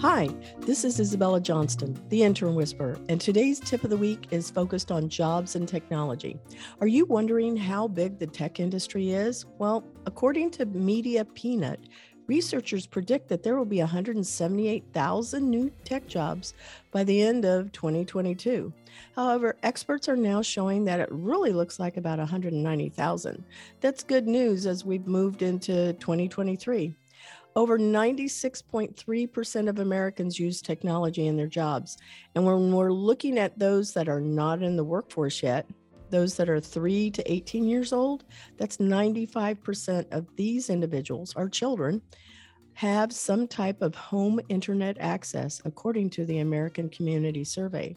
[0.00, 0.28] Hi,
[0.60, 4.90] this is Isabella Johnston, the Intern Whisperer, and today's tip of the week is focused
[4.90, 6.38] on jobs and technology.
[6.80, 9.44] Are you wondering how big the tech industry is?
[9.58, 11.80] Well, according to Media Peanut,
[12.30, 16.54] researchers predict that there will be 178,000 new tech jobs
[16.92, 18.72] by the end of 2022.
[19.16, 23.44] However, experts are now showing that it really looks like about 190,000.
[23.80, 26.94] That's good news as we've moved into 2023.
[27.56, 31.98] Over 96.3% of Americans use technology in their jobs.
[32.36, 35.66] And when we're looking at those that are not in the workforce yet,
[36.10, 38.24] those that are 3 to 18 years old,
[38.56, 42.02] that's 95% of these individuals, our children,
[42.74, 47.96] have some type of home internet access, according to the American Community Survey.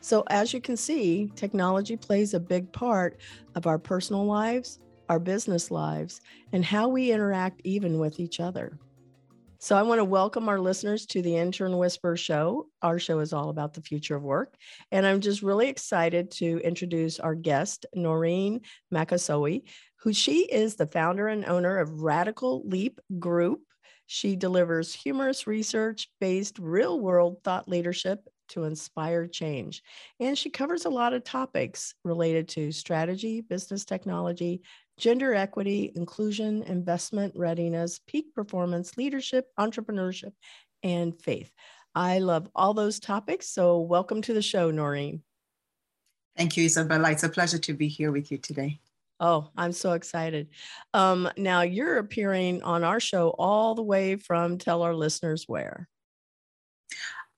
[0.00, 3.20] So, as you can see, technology plays a big part
[3.54, 6.20] of our personal lives, our business lives,
[6.52, 8.78] and how we interact even with each other.
[9.62, 12.66] So I want to welcome our listeners to the Intern Whisper show.
[12.82, 14.56] Our show is all about the future of work.
[14.90, 19.62] And I'm just really excited to introduce our guest, Noreen Makosewe,
[20.00, 23.60] who she is the founder and owner of Radical Leap Group.
[24.06, 28.18] She delivers humorous research based real world thought leadership
[28.48, 29.80] to inspire change.
[30.18, 34.62] And she covers a lot of topics related to strategy, business technology,
[34.98, 40.32] gender equity, inclusion, investment readiness, peak performance, leadership, entrepreneurship,
[40.82, 41.50] and faith.
[41.94, 43.48] I love all those topics.
[43.48, 45.22] So, welcome to the show, Noreen.
[46.36, 47.10] Thank you, Isabella.
[47.10, 48.80] It's a pleasure to be here with you today.
[49.20, 50.48] Oh, I'm so excited.
[50.94, 55.88] Um, now, you're appearing on our show all the way from, tell our listeners where.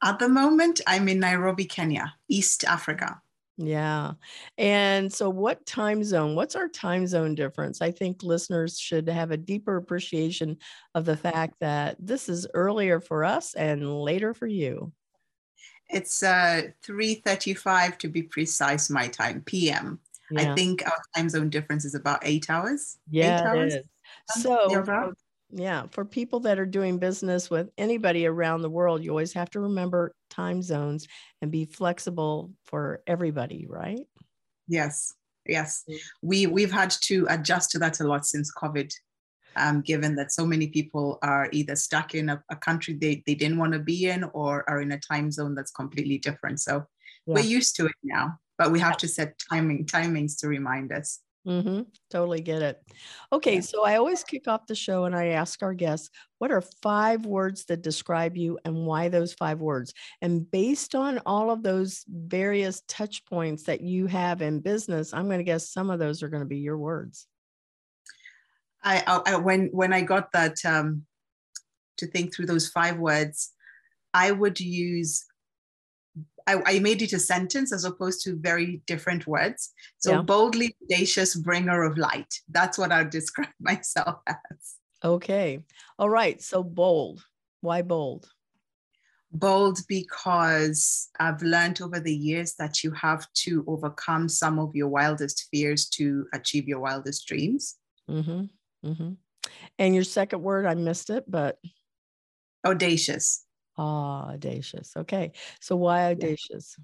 [0.02, 3.20] At the moment, I'm in Nairobi, Kenya, East Africa.
[3.56, 4.12] Yeah.
[4.58, 6.34] And so, what time zone?
[6.34, 7.80] What's our time zone difference?
[7.80, 10.56] I think listeners should have a deeper appreciation
[10.94, 14.92] of the fact that this is earlier for us and later for you.
[15.88, 20.00] It's uh, 3.35 to be precise, my time, PM.
[20.30, 20.52] Yeah.
[20.52, 22.98] I think our time zone difference is about eight hours.
[23.10, 23.74] Yeah, eight hours.
[24.30, 24.68] So,
[25.56, 29.50] yeah, for people that are doing business with anybody around the world, you always have
[29.50, 31.06] to remember time zones
[31.40, 34.00] and be flexible for everybody, right?
[34.66, 35.14] Yes,
[35.46, 35.84] yes.
[35.88, 35.98] Mm.
[36.22, 38.92] We we've had to adjust to that a lot since COVID.
[39.56, 43.36] Um, given that so many people are either stuck in a, a country they, they
[43.36, 46.58] didn't want to be in or are in a time zone that's completely different.
[46.58, 46.84] So
[47.24, 47.34] yeah.
[47.34, 51.20] we're used to it now, but we have to set timing timings to remind us.
[51.46, 51.82] Mm-hmm.
[52.10, 52.82] Totally get it.
[53.30, 53.60] Okay, yeah.
[53.60, 57.26] so I always kick off the show and I ask our guests, what are five
[57.26, 59.92] words that describe you and why those five words?
[60.22, 65.26] And based on all of those various touch points that you have in business, I'm
[65.26, 67.26] going to guess some of those are going to be your words.
[68.82, 71.04] I, I when when I got that um,
[71.96, 73.52] to think through those five words,
[74.12, 75.24] I would use
[76.46, 79.72] I, I, made it a sentence as opposed to very different words.
[79.98, 80.22] So yeah.
[80.22, 82.32] boldly audacious bringer of light.
[82.50, 84.76] That's what I would describe myself as.
[85.02, 85.60] Okay.
[85.98, 86.40] All right.
[86.42, 87.24] So bold.
[87.60, 88.28] Why bold?
[89.32, 94.88] Bold because I've learned over the years that you have to overcome some of your
[94.88, 97.76] wildest fears to achieve your wildest dreams.
[98.08, 98.88] Mm-hmm.
[98.88, 99.12] Mm-hmm.
[99.78, 101.58] And your second word, I missed it, but
[102.64, 103.44] audacious.
[103.78, 104.92] Audacious.
[104.96, 105.32] Okay.
[105.60, 106.76] So why audacious?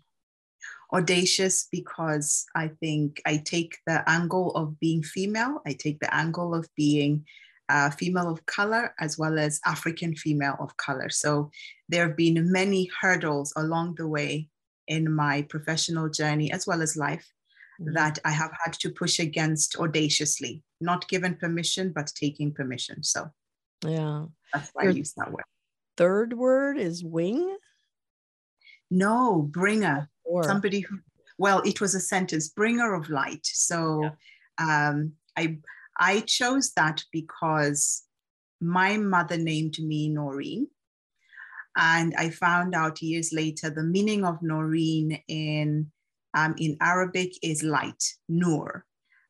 [0.93, 6.55] Audacious because I think I take the angle of being female, I take the angle
[6.55, 7.25] of being
[7.69, 11.09] a female of color as well as African female of color.
[11.09, 11.51] So
[11.89, 14.49] there have been many hurdles along the way
[14.89, 17.25] in my professional journey as well as life
[17.81, 17.95] mm-hmm.
[17.95, 23.05] that I have had to push against audaciously, not given permission, but taking permission.
[23.05, 23.31] So
[23.87, 25.45] yeah, that's why You're, I use that word
[26.01, 27.59] third word is wing?
[28.91, 30.09] No, bringer.
[30.25, 30.43] Or.
[30.45, 30.99] Somebody who,
[31.37, 33.45] well, it was a sentence, bringer of light.
[33.45, 34.11] So
[34.59, 34.89] yeah.
[34.89, 35.59] um, I,
[35.99, 38.05] I chose that because
[38.63, 40.69] my mother named me Noreen.
[41.77, 45.93] And I found out years later the meaning of Noreen in,
[46.33, 48.87] um, in Arabic is light, Nur.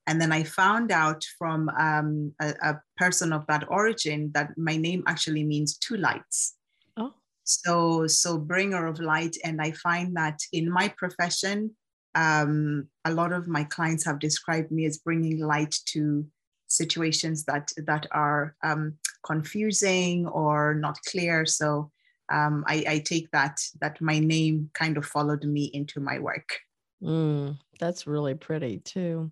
[0.06, 4.76] And then I found out from um, a, a, person of that origin that my
[4.76, 6.56] name actually means two lights
[7.50, 9.36] so so bringer of light.
[9.44, 11.76] And i find that in my profession
[12.14, 16.26] um, a lot of my clients have described me as bringing light to
[16.66, 18.94] situations that that are um,
[19.24, 21.46] confusing or not clear.
[21.46, 21.90] So
[22.32, 26.48] um, I, I, take that that my name kind of followed me into my work.
[27.02, 29.30] Mm, that's really pretty too.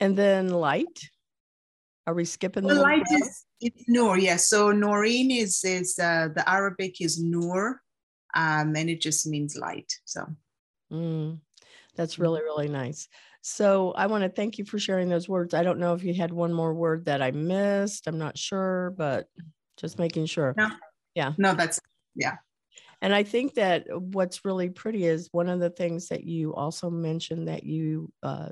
[0.00, 1.10] And then light?
[2.06, 3.04] Are we skipping the, the light?
[3.10, 4.24] Is, it's Noor, yes.
[4.24, 4.36] Yeah.
[4.36, 7.80] So Noreen is is uh, the Arabic is Noor,
[8.34, 9.92] um, and it just means light.
[10.04, 10.26] So
[10.92, 11.38] mm,
[11.96, 13.08] that's really really nice.
[13.40, 15.54] So I want to thank you for sharing those words.
[15.54, 18.06] I don't know if you had one more word that I missed.
[18.06, 19.26] I'm not sure, but
[19.76, 20.54] just making sure.
[20.56, 20.68] No.
[21.14, 21.32] Yeah.
[21.38, 21.80] No, that's
[22.14, 22.36] yeah.
[23.02, 26.88] And I think that what's really pretty is one of the things that you also
[26.88, 28.48] mentioned that you uh,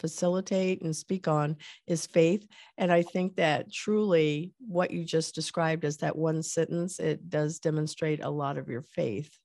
[0.00, 1.56] facilitate and speak on
[1.86, 2.46] is faith.
[2.78, 7.58] And I think that truly what you just described as that one sentence, it does
[7.60, 9.38] demonstrate a lot of your faith.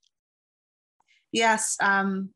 [1.32, 1.76] Yes.
[1.82, 2.30] Um,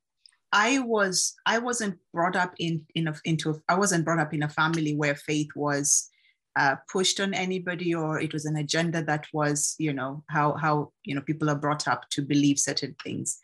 [0.51, 4.44] I was I wasn't brought up in in a, into I wasn't brought up in
[4.44, 6.10] a family where faith was
[6.56, 10.92] uh, pushed on anybody or it was an agenda that was you know how how
[11.04, 13.39] you know people are brought up to believe certain things.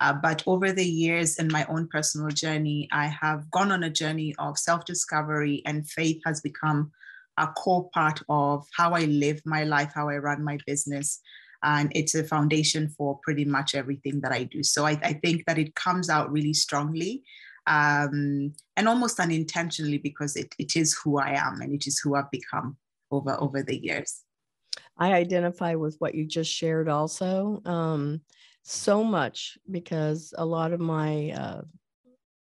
[0.00, 3.90] Uh, but over the years in my own personal journey, I have gone on a
[3.90, 6.92] journey of self discovery, and faith has become
[7.38, 11.20] a core part of how I live my life, how I run my business,
[11.62, 14.62] and it's a foundation for pretty much everything that I do.
[14.62, 17.22] So I, I think that it comes out really strongly
[17.66, 22.14] um, and almost unintentionally because it, it is who I am and it is who
[22.14, 22.76] I've become
[23.10, 24.22] over over the years.
[24.98, 28.20] I identify with what you just shared also um,
[28.66, 31.60] so much because a lot of my uh,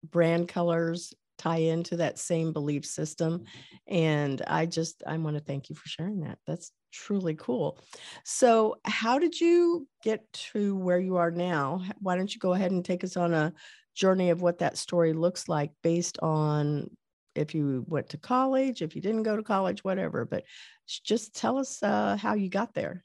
[0.04, 3.46] brand colors tie into that same belief system.
[3.88, 6.38] And I just, I want to thank you for sharing that.
[6.46, 7.80] That's truly cool.
[8.26, 11.82] So, how did you get to where you are now?
[12.00, 13.54] Why don't you go ahead and take us on a
[13.96, 16.90] journey of what that story looks like based on
[17.36, 20.26] if you went to college, if you didn't go to college, whatever.
[20.26, 20.44] But
[20.86, 23.04] just tell us uh, how you got there.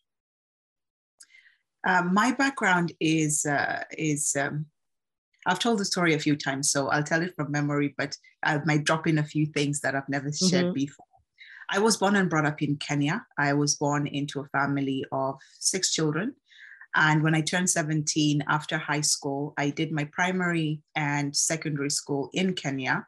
[1.85, 4.67] Uh, my background is uh, is um,
[5.47, 8.59] I've told the story a few times, so I'll tell it from memory, but I
[8.65, 10.49] might drop in a few things that I've never mm-hmm.
[10.49, 11.07] shared before.
[11.71, 13.25] I was born and brought up in Kenya.
[13.39, 16.35] I was born into a family of six children.
[16.95, 22.31] And when I turned 17 after high school, I did my primary and secondary school
[22.33, 23.07] in Kenya.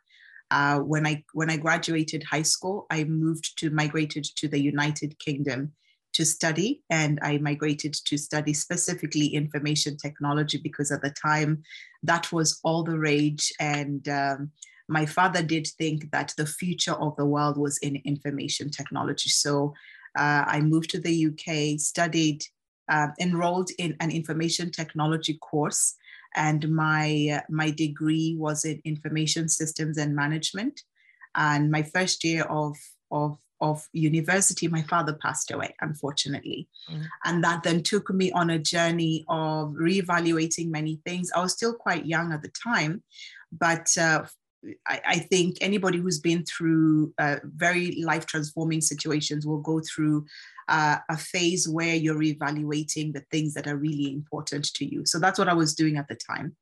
[0.50, 5.18] Uh, when I when I graduated high school, I moved to migrated to the United
[5.18, 5.72] Kingdom
[6.16, 11.62] to study, and I migrated to study specifically information technology because at the time
[12.02, 13.52] that was all the rage.
[13.60, 14.50] And um,
[14.88, 19.28] my father did think that the future of the world was in information technology.
[19.28, 19.74] So
[20.18, 22.42] uh, I moved to the UK, studied,
[22.88, 25.96] uh, enrolled in an information technology course,
[26.34, 30.82] and my uh, my degree was in information systems and management.
[31.34, 32.74] And my first year of
[33.10, 36.68] of of university, my father passed away, unfortunately.
[36.90, 37.04] Mm.
[37.24, 41.30] And that then took me on a journey of reevaluating many things.
[41.34, 43.02] I was still quite young at the time,
[43.52, 44.24] but uh,
[44.86, 50.26] I, I, think anybody who's been through uh, very life transforming situations will go through
[50.68, 55.04] uh, a phase where you're reevaluating the things that are really important to you.
[55.06, 56.56] So that's what I was doing at the time.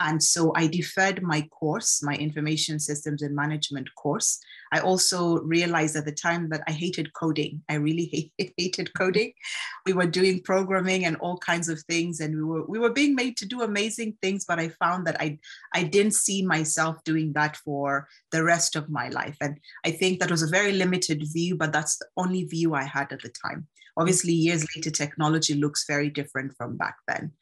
[0.00, 4.38] And so I deferred my course, my information systems and management course.
[4.72, 7.62] I also realized at the time that I hated coding.
[7.68, 9.02] I really hated mm-hmm.
[9.02, 9.32] coding.
[9.86, 13.14] We were doing programming and all kinds of things, and we were we were being
[13.14, 14.44] made to do amazing things.
[14.44, 15.38] But I found that I
[15.74, 19.36] I didn't see myself doing that for the rest of my life.
[19.40, 22.84] And I think that was a very limited view, but that's the only view I
[22.84, 23.66] had at the time.
[23.66, 24.00] Mm-hmm.
[24.00, 27.32] Obviously, years later, technology looks very different from back then.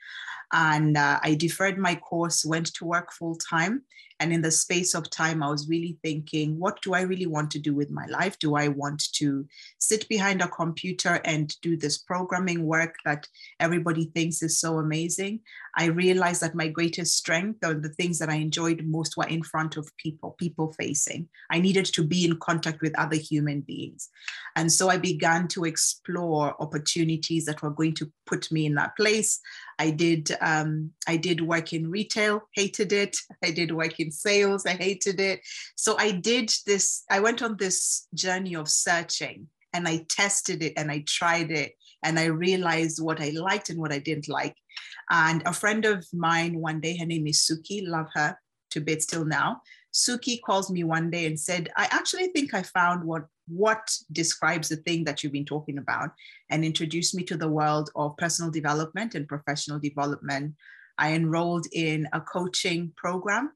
[0.53, 3.83] And uh, I deferred my course, went to work full time.
[4.19, 7.50] And in the space of time, I was really thinking, what do I really want
[7.50, 8.38] to do with my life?
[8.38, 9.47] Do I want to
[9.79, 13.26] sit behind a computer and do this programming work that
[13.61, 15.41] everybody thinks is so amazing?
[15.76, 19.43] I realized that my greatest strength or the things that I enjoyed most were in
[19.43, 21.29] front of people, people facing.
[21.50, 24.09] I needed to be in contact with other human beings.
[24.55, 28.97] And so I began to explore opportunities that were going to put me in that
[28.97, 29.41] place.
[29.78, 33.16] I did um, I did work in retail, hated it.
[33.45, 35.40] I did work in sales, I hated it.
[35.76, 40.73] So I did this, I went on this journey of searching and I tested it
[40.76, 44.56] and I tried it and I realized what I liked and what I didn't like.
[45.11, 48.38] And a friend of mine one day, her name is Suki, love her
[48.71, 49.61] to bits till now.
[49.97, 54.69] Suki calls me one day and said, I actually think I found what what describes
[54.69, 56.11] the thing that you've been talking about
[56.50, 60.55] and introduced me to the world of personal development and professional development.
[60.99, 63.53] I enrolled in a coaching program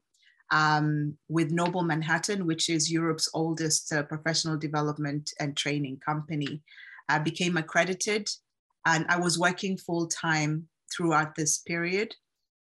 [0.51, 6.61] um, with Noble Manhattan, which is Europe's oldest uh, professional development and training company.
[7.09, 8.29] I became accredited
[8.85, 12.15] and I was working full time throughout this period.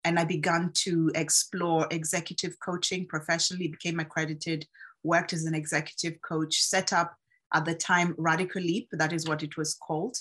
[0.04, 4.66] And I began to explore executive coaching professionally, became accredited,
[5.02, 7.14] worked as an executive coach, set up
[7.54, 10.16] at the time Radical Leap, that is what it was called.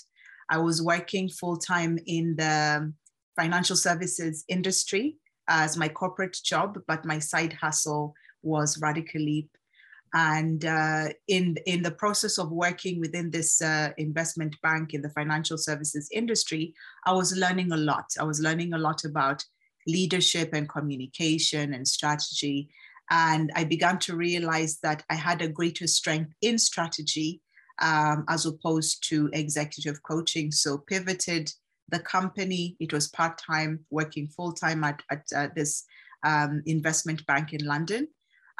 [0.50, 2.92] I was working full time in the
[3.36, 5.16] financial services industry
[5.48, 9.50] as my corporate job, but my side hustle was Radical Leap.
[10.14, 15.10] And uh, in, in the process of working within this uh, investment bank in the
[15.10, 18.06] financial services industry, I was learning a lot.
[18.18, 19.44] I was learning a lot about
[19.88, 22.68] leadership and communication and strategy.
[23.10, 27.40] And I began to realize that I had a greater strength in strategy
[27.80, 30.52] um, as opposed to executive coaching.
[30.52, 31.50] So pivoted
[31.88, 32.76] the company.
[32.80, 35.84] It was part time, working full time at, at uh, this
[36.22, 38.08] um, investment bank in London.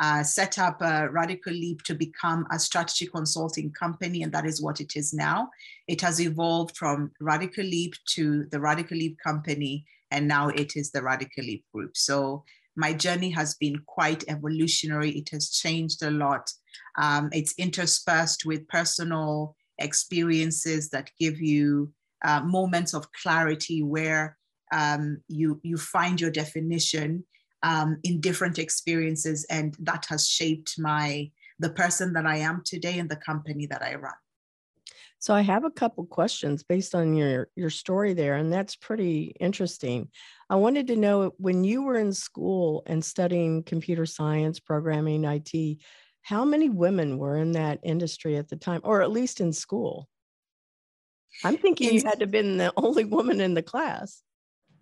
[0.01, 4.63] Uh, set up a Radical Leap to become a strategy consulting company, and that is
[4.63, 5.51] what it is now.
[5.89, 10.91] It has evolved from Radical Leap to the Radical Leap company, and now it is
[10.91, 11.97] the Radical Leap Group.
[11.97, 12.45] So
[12.77, 15.11] my journey has been quite evolutionary.
[15.11, 16.51] It has changed a lot.
[16.97, 21.93] Um, it's interspersed with personal experiences that give you
[22.25, 24.37] uh, moments of clarity where
[24.73, 27.25] um, you you find your definition
[27.63, 32.99] um, in different experiences, and that has shaped my the person that I am today
[32.99, 34.13] and the company that I run.
[35.21, 39.37] So I have a couple questions based on your your story there, and that's pretty
[39.41, 40.09] interesting.
[40.49, 45.79] I wanted to know when you were in school and studying computer science, programming, IT,
[46.23, 50.09] how many women were in that industry at the time, or at least in school?
[51.45, 54.23] I'm thinking you had to have been the only woman in the class.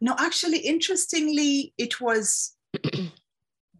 [0.01, 2.55] No, actually, interestingly, it was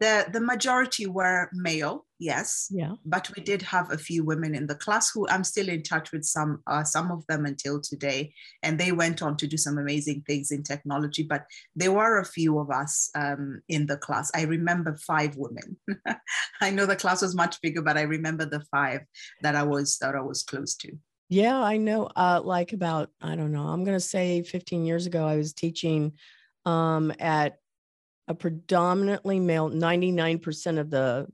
[0.01, 2.93] the the majority were male yes yeah.
[3.05, 6.13] but we did have a few women in the class who i'm still in touch
[6.13, 9.79] with some uh, some of them until today and they went on to do some
[9.79, 14.31] amazing things in technology but there were a few of us um, in the class.
[14.35, 15.77] I remember five women.
[16.61, 19.01] I know the class was much bigger but i remember the five
[19.43, 20.93] that i was that i was close to.
[21.29, 25.07] Yeah i know uh, like about i don't know i'm going to say 15 years
[25.07, 26.13] ago i was teaching
[26.65, 27.59] um, at
[28.29, 31.27] a predominantly male 99% of the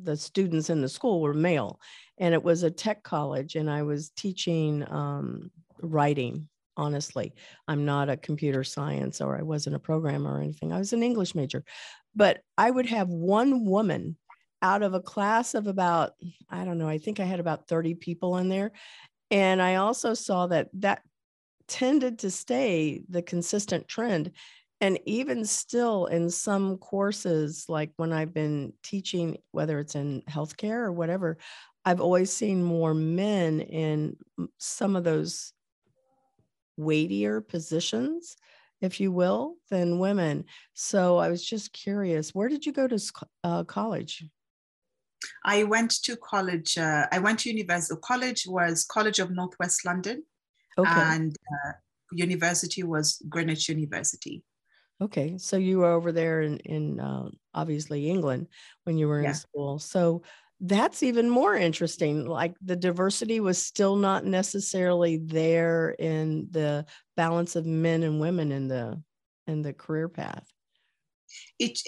[0.00, 1.80] the students in the school were male.
[2.18, 7.34] And it was a tech college and i was teaching um, writing honestly.
[7.66, 10.72] I'm not a computer science or i wasn't a programmer or anything.
[10.72, 11.64] I was an english major.
[12.14, 14.16] But i would have one woman
[14.60, 16.12] out of a class of about
[16.50, 18.72] i don't know i think i had about 30 people in there.
[19.30, 21.02] And i also saw that that
[21.68, 24.32] tended to stay the consistent trend
[24.80, 30.84] and even still in some courses like when i've been teaching whether it's in healthcare
[30.84, 31.36] or whatever
[31.84, 34.16] i've always seen more men in
[34.58, 35.52] some of those
[36.76, 38.36] weightier positions
[38.80, 40.44] if you will than women.
[40.74, 43.12] So i was just curious where did you go to
[43.44, 44.24] uh, college?
[45.44, 50.22] I went to college uh, i went to university college was college of northwest london
[50.78, 50.88] okay.
[50.94, 51.72] and uh,
[52.12, 54.44] university was greenwich university
[55.00, 58.48] Okay, so you were over there in in uh, obviously England
[58.84, 59.28] when you were yeah.
[59.28, 59.78] in school.
[59.78, 60.22] So
[60.60, 62.26] that's even more interesting.
[62.26, 66.84] Like the diversity was still not necessarily there in the
[67.16, 69.00] balance of men and women in the
[69.46, 70.46] in the career path.
[71.58, 71.78] It,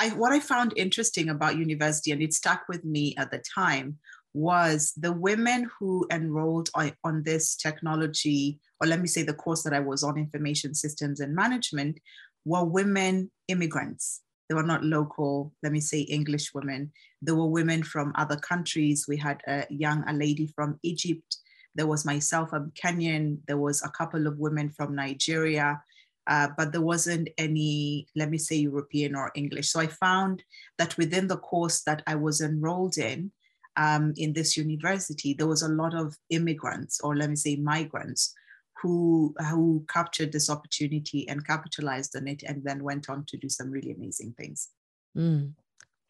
[0.00, 3.98] I, what I found interesting about university, and it stuck with me at the time,
[4.32, 9.62] was the women who enrolled on, on this technology, or let me say the course
[9.62, 11.98] that I was on, information systems and management,
[12.44, 14.22] were women immigrants.
[14.48, 16.92] They were not local, let me say English women.
[17.22, 19.06] There were women from other countries.
[19.06, 21.36] We had a young a lady from Egypt.
[21.76, 23.38] There was myself, I'm Kenyan.
[23.46, 25.80] There was a couple of women from Nigeria.
[26.26, 29.70] Uh, but there wasn't any, let me say, European or English.
[29.70, 30.42] So I found
[30.78, 33.32] that within the course that I was enrolled in,
[33.76, 38.34] um, in this university, there was a lot of immigrants, or let me say, migrants,
[38.80, 43.48] who who captured this opportunity and capitalized on it and then went on to do
[43.48, 44.68] some really amazing things.
[45.16, 45.52] Mm,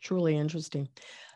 [0.02, 0.88] truly interesting.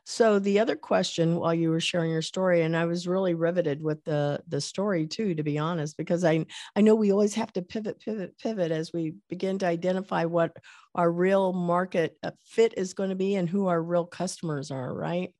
[0.07, 3.83] So the other question while you were sharing your story and i was really riveted
[3.83, 6.45] with the the story too to be honest because i
[6.77, 10.55] i know we always have to pivot pivot pivot as we begin to identify what
[10.95, 14.95] our real market uh, fit is going to be and who our real customers are
[14.95, 15.35] right?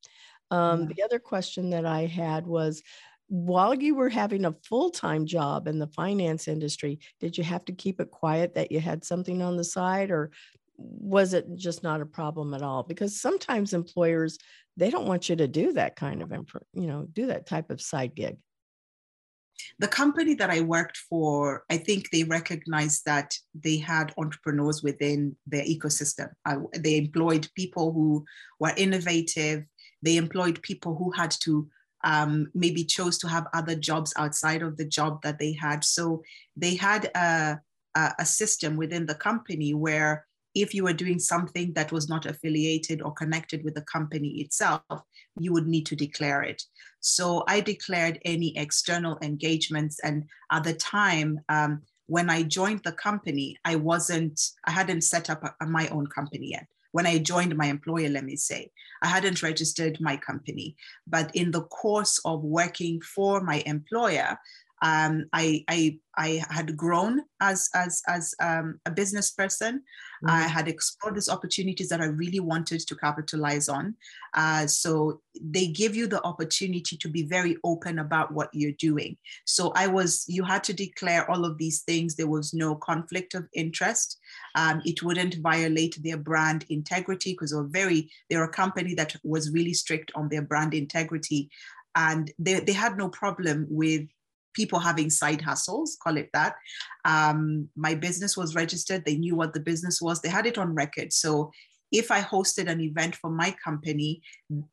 [0.51, 0.89] Um, yeah.
[0.97, 2.83] the other question that i had was
[3.35, 7.73] while you were having a full-time job in the finance industry did you have to
[7.73, 10.31] keep it quiet that you had something on the side or
[10.77, 12.83] was it just not a problem at all?
[12.83, 14.39] Because sometimes employers
[14.77, 16.33] they don't want you to do that kind of
[16.73, 18.37] you know do that type of side gig.
[19.79, 25.37] The company that i worked for i think they recognized that they had entrepreneurs within
[25.47, 26.31] their ecosystem.
[26.45, 28.25] I, they employed people who
[28.61, 29.65] were innovative.
[30.03, 31.69] They employed people who had to
[32.05, 35.83] um, maybe chose to have other jobs outside of the job that they had.
[35.83, 36.23] So
[36.57, 37.61] they had a,
[37.97, 43.03] a system within the company where if you were doing something that was not affiliated
[43.03, 44.83] or connected with the company itself,
[45.39, 46.63] you would need to declare it.
[47.01, 49.99] So I declared any external engagements.
[50.05, 55.29] And at the time, um, when I joined the company, I wasn't, I hadn't set
[55.29, 56.67] up a, a, my own company yet.
[56.95, 58.71] When I joined my employer, let me say,
[59.03, 60.77] I hadn't registered my company.
[61.09, 64.39] But in the course of working for my employer,
[64.85, 69.77] um, I, I, I had grown as, as, as um, a business person.
[69.79, 70.31] Mm-hmm.
[70.31, 73.95] I had explored these opportunities that I really wanted to capitalize on.
[74.35, 79.17] Uh, so they give you the opportunity to be very open about what you're doing.
[79.47, 82.15] So I was, you had to declare all of these things.
[82.15, 84.19] There was no conflict of interest.
[84.55, 89.51] Um, it wouldn't violate their brand integrity because they're very, they're a company that was
[89.51, 91.49] really strict on their brand integrity.
[91.95, 94.07] And they, they had no problem with
[94.55, 96.55] people having side hustles, call it that.
[97.05, 99.05] Um, my business was registered.
[99.05, 100.21] They knew what the business was.
[100.21, 101.13] They had it on record.
[101.13, 101.51] So
[101.93, 104.21] if I hosted an event for my company,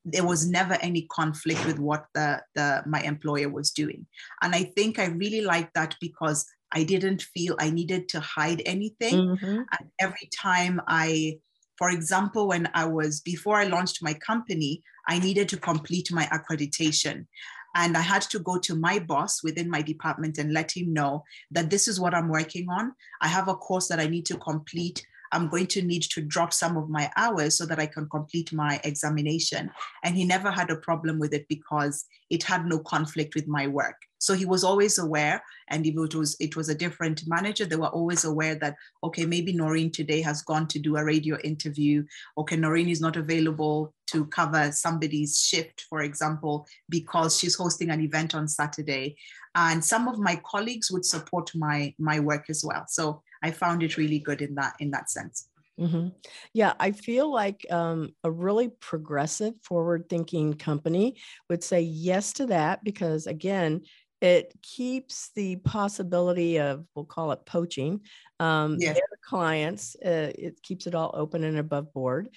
[0.06, 4.08] there was never any conflict with what the, the my employer was doing.
[4.42, 8.62] And I think I really liked that because I didn't feel I needed to hide
[8.66, 9.16] anything.
[9.16, 9.46] Mm-hmm.
[9.46, 11.38] And every time I,
[11.78, 16.26] for example, when I was before I launched my company, I needed to complete my
[16.28, 17.28] accreditation.
[17.75, 21.24] And I had to go to my boss within my department and let him know
[21.51, 22.94] that this is what I'm working on.
[23.22, 25.06] I have a course that I need to complete.
[25.32, 28.52] I'm going to need to drop some of my hours so that I can complete
[28.54, 29.72] my examination.
[30.04, 33.68] And he never had a problem with it because it had no conflict with my
[33.68, 33.96] work.
[34.22, 35.44] So he was always aware.
[35.70, 39.26] And if it was it was a different manager, they were always aware that okay,
[39.26, 42.04] maybe Noreen today has gone to do a radio interview.
[42.38, 48.02] Okay, Noreen is not available to cover somebody's shift, for example, because she's hosting an
[48.02, 49.16] event on Saturday.
[49.56, 52.86] And some of my colleagues would support my my work as well.
[52.88, 55.48] So I found it really good in that in that sense.
[55.80, 56.10] Mm-hmm.
[56.54, 61.16] Yeah, I feel like um, a really progressive, forward thinking company
[61.50, 63.82] would say yes to that because, again,
[64.22, 68.01] it keeps the possibility of we'll call it poaching
[68.40, 68.94] um, yeah.
[68.94, 72.30] their clients uh, it keeps it all open and above board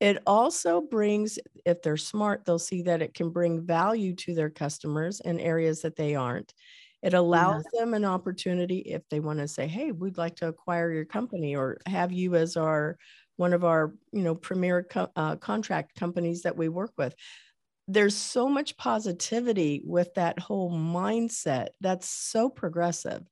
[0.00, 4.50] it also brings if they're smart they'll see that it can bring value to their
[4.50, 6.52] customers in areas that they aren't
[7.02, 7.80] it allows yeah.
[7.80, 11.56] them an opportunity if they want to say hey we'd like to acquire your company
[11.56, 12.98] or have you as our
[13.36, 17.14] one of our you know premier co- uh, contract companies that we work with.
[17.88, 21.68] There's so much positivity with that whole mindset.
[21.80, 23.22] That's so progressive.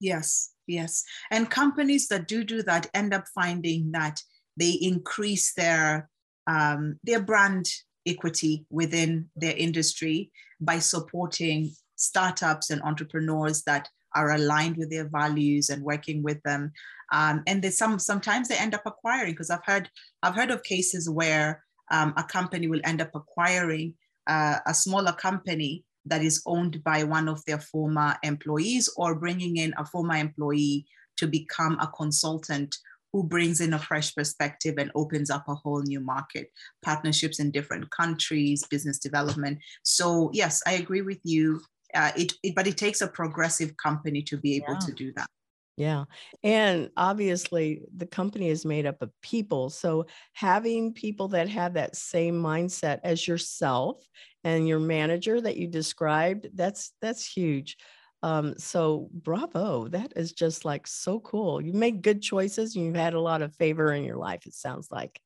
[0.00, 1.04] Yes yes.
[1.30, 4.20] And companies that do do that end up finding that
[4.56, 6.08] they increase their
[6.46, 7.66] um, their brand
[8.06, 10.30] equity within their industry
[10.60, 16.72] by supporting startups and entrepreneurs that are aligned with their values and working with them
[17.12, 19.90] um, and there's some sometimes they end up acquiring because i've heard
[20.22, 23.94] i've heard of cases where um, a company will end up acquiring
[24.26, 29.56] uh, a smaller company that is owned by one of their former employees or bringing
[29.56, 32.76] in a former employee to become a consultant
[33.12, 37.50] who brings in a fresh perspective and opens up a whole new market, partnerships in
[37.50, 39.58] different countries, business development.
[39.82, 41.60] So, yes, I agree with you.
[41.94, 44.86] Uh, it, it, but it takes a progressive company to be able yeah.
[44.86, 45.28] to do that.
[45.76, 46.04] Yeah.
[46.42, 49.68] And obviously, the company is made up of people.
[49.68, 54.02] So, having people that have that same mindset as yourself
[54.42, 57.76] and your manager that you described, that's that's huge.
[58.22, 59.88] Um, so, bravo.
[59.88, 61.60] That is just like so cool.
[61.60, 64.54] You made good choices and you've had a lot of favor in your life, it
[64.54, 65.20] sounds like.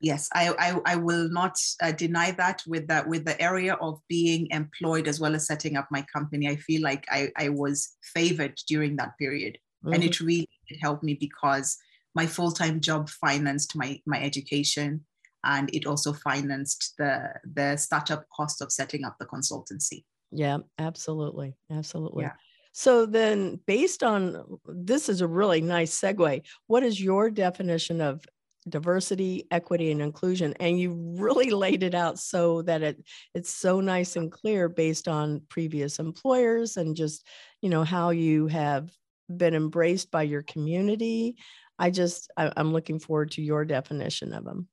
[0.00, 4.00] Yes, I, I, I will not uh, deny that with that with the area of
[4.08, 6.48] being employed as well as setting up my company.
[6.48, 9.58] I feel like I, I was favored during that period.
[9.84, 9.94] Mm-hmm.
[9.94, 10.48] And it really
[10.80, 11.76] helped me because
[12.14, 15.04] my full-time job financed my, my education
[15.44, 20.04] and it also financed the, the startup cost of setting up the consultancy.
[20.30, 21.56] Yeah, absolutely.
[21.70, 22.24] Absolutely.
[22.24, 22.32] Yeah.
[22.72, 26.42] So then based on this is a really nice segue.
[26.68, 28.24] What is your definition of
[28.70, 30.54] diversity, equity, and inclusion?
[30.60, 33.04] And you really laid it out so that it
[33.34, 37.26] it's so nice and clear based on previous employers and just,
[37.60, 38.90] you know, how you have
[39.36, 41.36] been embraced by your community?
[41.78, 44.68] I just, I, am looking forward to your definition of them.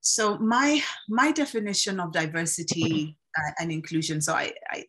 [0.00, 4.20] So my my definition of diversity uh, and inclusion.
[4.20, 4.84] So I, I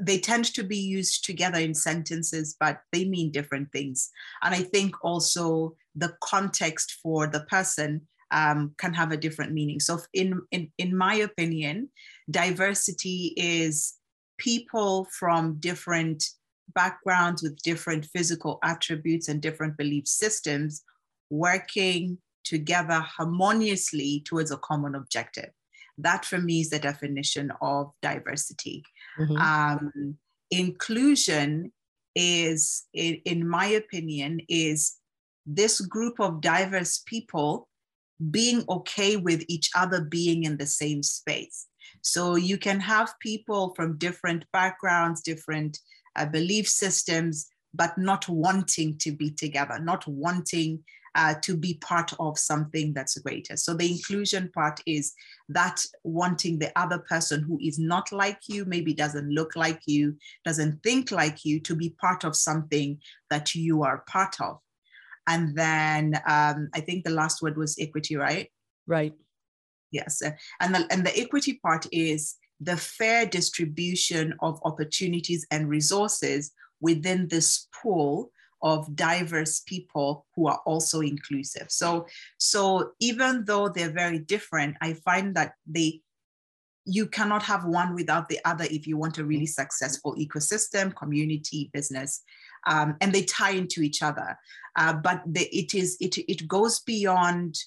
[0.00, 4.10] they tend to be used together in sentences, but they mean different things.
[4.42, 9.80] And I think also the context for the person um, can have a different meaning.
[9.80, 11.88] So, in, in, in my opinion,
[12.30, 13.94] diversity is
[14.38, 16.24] people from different
[16.74, 20.82] backgrounds with different physical attributes and different belief systems
[21.30, 25.50] working together harmoniously towards a common objective.
[25.98, 28.84] That for me is the definition of diversity.
[29.18, 29.36] Mm-hmm.
[29.36, 30.18] Um,
[30.50, 31.72] inclusion
[32.14, 34.96] is, in, my opinion, is
[35.46, 37.68] this group of diverse people
[38.30, 41.66] being okay with each other being in the same space.
[42.02, 45.78] So you can have people from different backgrounds, different
[46.16, 50.82] uh, belief systems, but not wanting to be together, not wanting
[51.18, 53.56] uh, to be part of something that's greater.
[53.56, 55.12] So the inclusion part is
[55.48, 60.16] that wanting the other person who is not like you, maybe doesn't look like you,
[60.44, 63.00] doesn't think like you, to be part of something
[63.30, 64.60] that you are part of.
[65.26, 68.48] And then um, I think the last word was equity, right?
[68.86, 69.12] Right.
[69.90, 70.22] Yes.
[70.60, 77.26] And the, and the equity part is the fair distribution of opportunities and resources within
[77.26, 78.30] this pool
[78.62, 81.66] of diverse people who are also inclusive.
[81.70, 82.06] So,
[82.38, 86.02] so even though they're very different, I find that they
[86.90, 91.70] you cannot have one without the other if you want a really successful ecosystem, community,
[91.74, 92.22] business,
[92.66, 94.38] um, and they tie into each other.
[94.74, 97.58] Uh, but the, it is it it goes beyond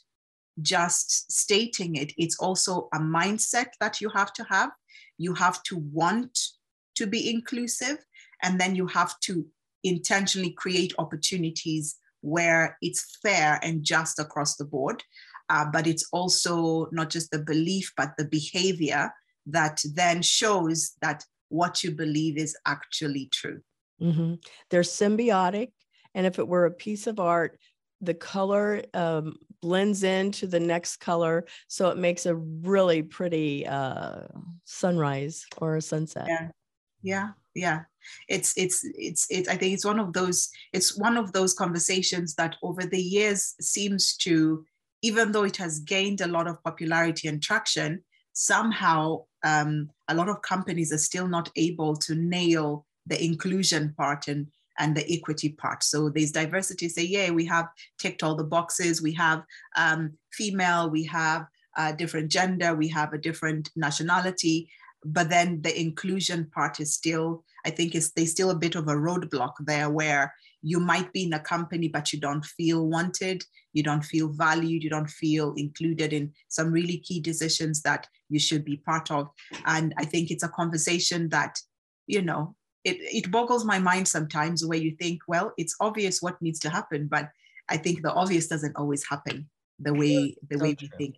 [0.61, 2.13] just stating it.
[2.17, 4.71] It's also a mindset that you have to have.
[5.19, 6.39] You have to want
[6.95, 7.99] to be inclusive,
[8.41, 9.45] and then you have to
[9.83, 15.03] intentionally create opportunities where it's fair and just across the board.
[15.49, 19.11] Uh, but it's also not just the belief, but the behavior
[19.47, 23.59] that then shows that what you believe is actually true.
[24.01, 24.35] Mm-hmm.
[24.69, 25.71] They're symbiotic.
[26.13, 27.59] And if it were a piece of art,
[27.99, 31.45] the color um, blends into the next color.
[31.67, 34.21] So it makes a really pretty uh,
[34.65, 36.27] sunrise or a sunset.
[36.27, 36.49] Yeah.
[37.01, 37.29] Yeah.
[37.53, 37.81] Yeah.
[38.27, 42.35] It's, it's, it's, it's, I think it's one of those, it's one of those conversations
[42.35, 44.65] that over the years seems to,
[45.01, 50.29] even though it has gained a lot of popularity and traction, somehow um, a lot
[50.29, 54.47] of companies are still not able to nail the inclusion part and
[54.79, 55.83] and the equity part.
[55.83, 56.89] So there's diversity.
[56.89, 57.67] Say, yeah, we have
[57.99, 59.01] ticked all the boxes.
[59.01, 59.43] We have
[59.75, 60.89] um, female.
[60.89, 61.45] We have
[61.77, 62.73] a different gender.
[62.73, 64.69] We have a different nationality.
[65.03, 68.87] But then the inclusion part is still, I think, is there's still a bit of
[68.87, 73.43] a roadblock there where you might be in a company, but you don't feel wanted,
[73.73, 78.39] you don't feel valued, you don't feel included in some really key decisions that you
[78.39, 79.29] should be part of.
[79.65, 81.57] And I think it's a conversation that,
[82.05, 86.41] you know, it, it boggles my mind sometimes where you think, well, it's obvious what
[86.41, 87.29] needs to happen, but
[87.69, 90.89] I think the obvious doesn't always happen the way the so way true.
[90.91, 91.15] we think.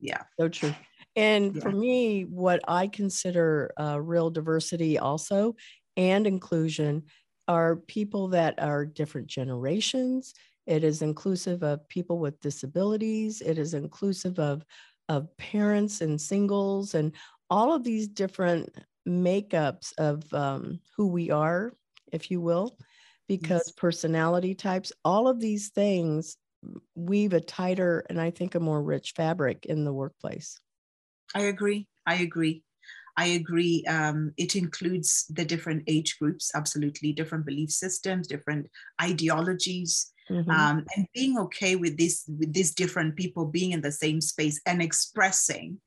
[0.00, 0.22] Yeah.
[0.38, 0.74] So true.
[1.14, 5.56] And for me, what I consider uh, real diversity also
[5.96, 7.04] and inclusion
[7.48, 10.32] are people that are different generations.
[10.66, 13.40] It is inclusive of people with disabilities.
[13.42, 14.64] It is inclusive of,
[15.08, 17.12] of parents and singles and
[17.50, 18.74] all of these different
[19.06, 21.72] makeups of um, who we are,
[22.12, 22.78] if you will,
[23.28, 23.72] because yes.
[23.72, 26.36] personality types, all of these things
[26.94, 30.58] weave a tighter and I think a more rich fabric in the workplace.
[31.34, 31.86] I agree.
[32.06, 32.62] I agree.
[33.16, 33.84] I agree.
[33.86, 40.50] Um, it includes the different age groups, absolutely, different belief systems, different ideologies, mm-hmm.
[40.50, 44.60] um, and being okay with this, with these different people being in the same space
[44.66, 45.78] and expressing.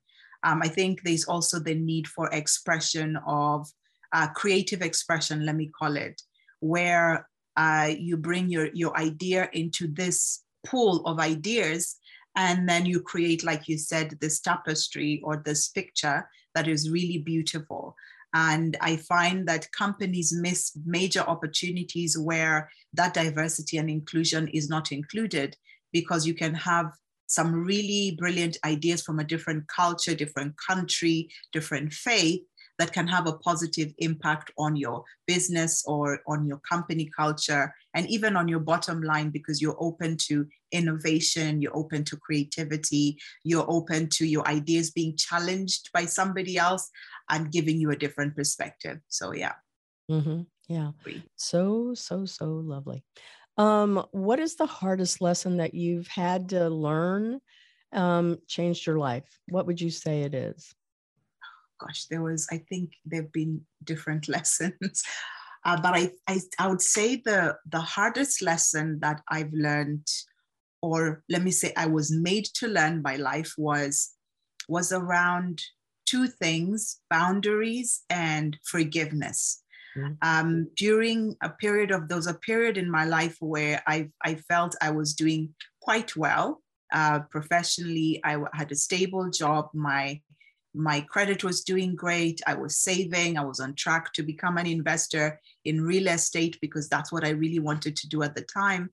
[0.44, 3.68] Um, I think there's also the need for expression of
[4.14, 6.22] uh, creative expression, let me call it,
[6.60, 7.28] where
[7.58, 11.98] uh, you bring your your idea into this pool of ideas
[12.36, 17.18] and then you create like you said this tapestry or this picture that is really
[17.18, 17.96] beautiful.
[18.34, 24.92] And I find that companies miss major opportunities where that diversity and inclusion is not
[24.92, 25.56] included
[25.94, 26.92] because you can have
[27.28, 32.42] some really brilliant ideas from a different culture, different country, different faith,
[32.78, 38.10] that can have a positive impact on your business or on your company culture and
[38.10, 40.46] even on your bottom line because you're open to
[40.76, 46.90] innovation, you're open to creativity, you're open to your ideas being challenged by somebody else
[47.30, 49.00] and giving you a different perspective.
[49.08, 49.54] So, yeah.
[50.10, 50.42] Mm-hmm.
[50.68, 50.92] Yeah.
[51.36, 53.04] So, so, so lovely.
[53.58, 57.40] Um, what is the hardest lesson that you've had to learn
[57.94, 59.28] um, changed your life?
[59.48, 60.76] What would you say it is?
[61.80, 65.04] gosh, there was, I think there have been different lessons.
[65.64, 70.08] Uh, but I, I, I would say the, the hardest lesson that I've learned
[70.86, 74.12] or let me say I was made to learn by life was
[74.70, 75.62] was around
[76.06, 79.64] two things boundaries and forgiveness
[79.98, 80.14] mm-hmm.
[80.22, 84.36] um, during a period of there was a period in my life where I, I
[84.36, 86.62] felt I was doing quite well
[86.94, 88.22] uh, professionally.
[88.24, 89.70] I had a stable job.
[89.74, 90.22] My
[90.78, 92.42] my credit was doing great.
[92.46, 93.38] I was saving.
[93.38, 97.30] I was on track to become an investor in real estate because that's what I
[97.30, 98.90] really wanted to do at the time.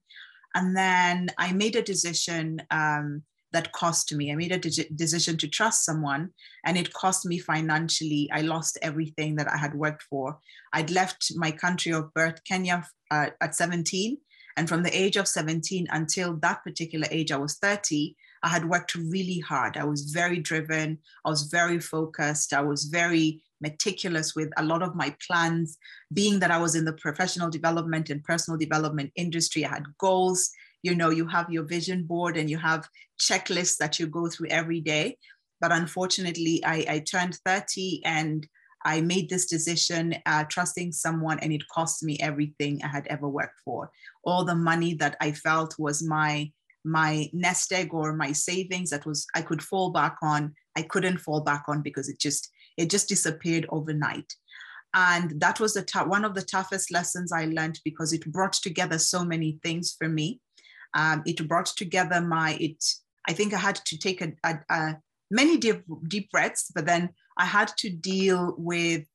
[0.55, 4.33] And then I made a decision um, that cost me.
[4.33, 6.31] I made a de- decision to trust someone,
[6.65, 8.29] and it cost me financially.
[8.33, 10.39] I lost everything that I had worked for.
[10.73, 14.19] I'd left my country of birth, Kenya, uh, at 17.
[14.57, 18.69] And from the age of 17 until that particular age, I was 30, I had
[18.69, 19.77] worked really hard.
[19.77, 20.99] I was very driven.
[21.25, 22.53] I was very focused.
[22.53, 25.79] I was very meticulous with a lot of my plans,
[26.13, 29.65] being that I was in the professional development and personal development industry.
[29.65, 30.51] I had goals.
[30.83, 32.89] You know, you have your vision board and you have
[33.21, 35.17] checklists that you go through every day.
[35.61, 38.47] But unfortunately, I, I turned 30 and
[38.85, 43.29] I made this decision uh, trusting someone, and it cost me everything I had ever
[43.29, 43.91] worked for.
[44.25, 46.51] All the money that I felt was my
[46.85, 51.19] my nest egg or my savings that was I could fall back on, I couldn't
[51.19, 54.33] fall back on because it just it just disappeared overnight.
[54.95, 58.99] And that was the one of the toughest lessons I learned because it brought together
[58.99, 60.41] so many things for me.
[60.95, 62.85] Um, it brought together my it.
[63.27, 64.97] I think I had to take a, a, a
[65.31, 69.07] many deep, deep breaths, but then I had to deal with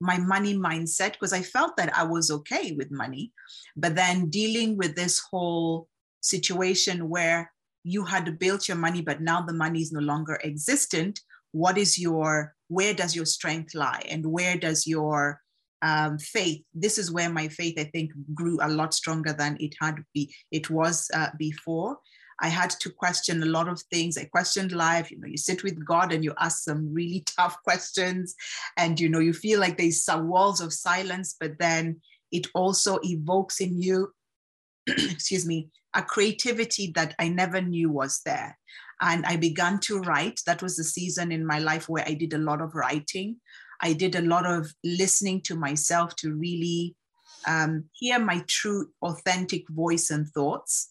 [0.00, 3.32] my money mindset because I felt that I was okay with money,
[3.76, 5.88] but then dealing with this whole
[6.20, 7.52] situation where
[7.84, 11.20] you had built your money, but now the money is no longer existent.
[11.52, 14.02] What is your, where does your strength lie?
[14.08, 15.40] And where does your
[15.82, 19.74] um, faith, this is where my faith, I think, grew a lot stronger than it
[19.80, 21.98] had be, it was uh, before.
[22.40, 24.16] I had to question a lot of things.
[24.16, 25.10] I questioned life.
[25.10, 28.34] You know, you sit with God and you ask some really tough questions,
[28.76, 32.98] and you know, you feel like there's some walls of silence, but then it also
[33.02, 34.12] evokes in you,
[34.86, 38.58] excuse me, a creativity that I never knew was there.
[39.02, 40.40] And I began to write.
[40.46, 43.36] That was the season in my life where I did a lot of writing.
[43.80, 46.94] I did a lot of listening to myself to really
[47.46, 50.88] um, hear my true, authentic voice and thoughts.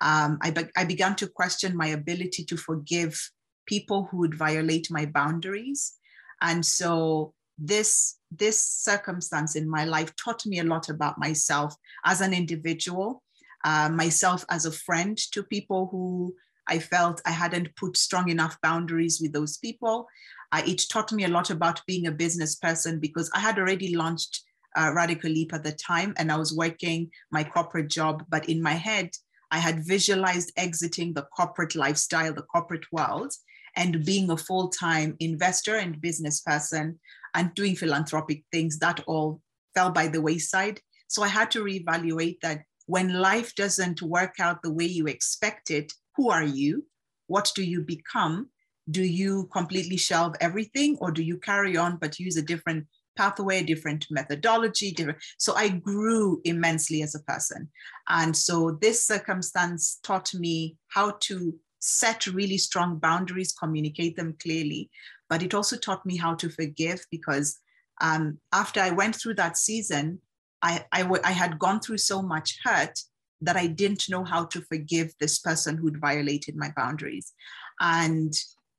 [0.00, 3.20] Um, I, be- I began to question my ability to forgive
[3.66, 5.92] people who would violate my boundaries.
[6.40, 11.74] And so this this circumstance in my life taught me a lot about myself
[12.06, 13.22] as an individual
[13.64, 16.34] uh, myself as a friend to people who
[16.70, 20.06] I felt I hadn't put strong enough boundaries with those people.
[20.52, 23.94] Uh, it taught me a lot about being a business person because I had already
[23.94, 24.42] launched
[24.76, 28.24] uh, Radical Leap at the time and I was working my corporate job.
[28.28, 29.10] But in my head,
[29.50, 33.32] I had visualized exiting the corporate lifestyle, the corporate world,
[33.76, 37.00] and being a full time investor and business person
[37.34, 38.78] and doing philanthropic things.
[38.78, 39.40] That all
[39.74, 40.80] fell by the wayside.
[41.08, 45.70] So I had to reevaluate that when life doesn't work out the way you expect
[45.70, 46.84] it, who are you?
[47.28, 48.50] What do you become?
[48.90, 53.62] Do you completely shelve everything or do you carry on but use a different pathway,
[53.62, 55.18] different methodology, different.
[55.38, 57.70] So I grew immensely as a person.
[58.08, 64.90] And so this circumstance taught me how to set really strong boundaries, communicate them clearly.
[65.30, 67.58] But it also taught me how to forgive because
[68.02, 70.20] um, after I went through that season,
[70.60, 72.98] I, I, w- I had gone through so much hurt
[73.40, 77.32] that I didn't know how to forgive this person who'd violated my boundaries.
[77.80, 78.32] And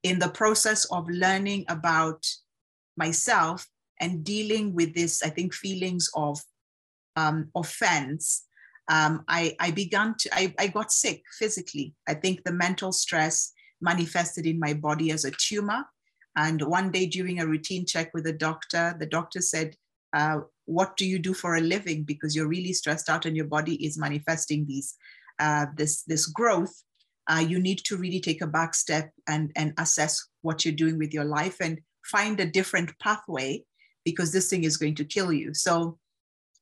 [0.04, 2.26] in the process of learning about
[2.98, 3.68] myself
[4.00, 6.40] and dealing with this, I think, feelings of
[7.16, 8.46] um, offense,
[8.90, 11.94] um, I, I began to, I, I got sick physically.
[12.08, 15.86] I think the mental stress manifested in my body as a tumor.
[16.36, 19.76] And one day during a routine check with the doctor, the doctor said,
[20.14, 22.04] uh, what do you do for a living?
[22.04, 24.96] Because you're really stressed out and your body is manifesting these
[25.40, 26.84] uh, this this growth.
[27.28, 30.98] Uh, you need to really take a back step and and assess what you're doing
[30.98, 33.64] with your life and find a different pathway
[34.04, 35.54] because this thing is going to kill you.
[35.54, 36.00] So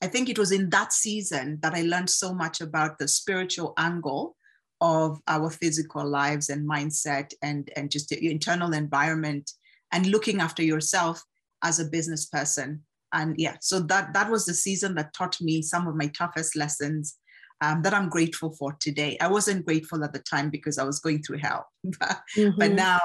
[0.01, 3.73] i think it was in that season that i learned so much about the spiritual
[3.77, 4.35] angle
[4.81, 9.51] of our physical lives and mindset and and just the internal environment
[9.91, 11.21] and looking after yourself
[11.63, 12.81] as a business person
[13.13, 16.55] and yeah so that that was the season that taught me some of my toughest
[16.55, 17.17] lessons
[17.61, 20.99] um, that i'm grateful for today i wasn't grateful at the time because i was
[20.99, 22.57] going through hell mm-hmm.
[22.57, 22.99] but now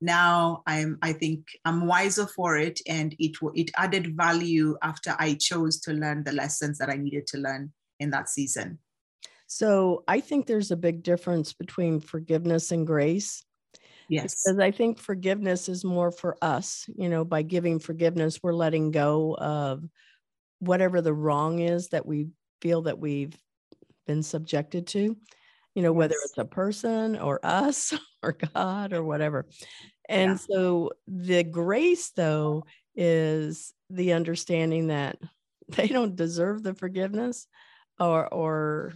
[0.00, 5.34] now i'm i think i'm wiser for it and it it added value after i
[5.34, 8.78] chose to learn the lessons that i needed to learn in that season
[9.46, 13.44] So I think there's a big difference between forgiveness and grace.
[14.08, 14.42] Yes.
[14.44, 16.88] Because I think forgiveness is more for us.
[16.94, 19.84] You know, by giving forgiveness, we're letting go of
[20.60, 22.28] whatever the wrong is that we
[22.60, 23.36] feel that we've
[24.06, 25.16] been subjected to,
[25.74, 25.96] you know, yes.
[25.96, 27.92] whether it's a person or us
[28.22, 29.46] or God or whatever.
[30.08, 30.36] And yeah.
[30.36, 32.64] so the grace, though,
[32.94, 35.18] is the understanding that
[35.68, 37.46] they don't deserve the forgiveness
[37.98, 38.94] or or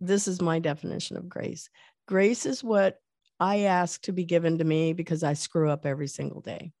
[0.00, 1.68] this is my definition of grace.
[2.08, 2.96] Grace is what
[3.38, 6.72] I ask to be given to me because I screw up every single day.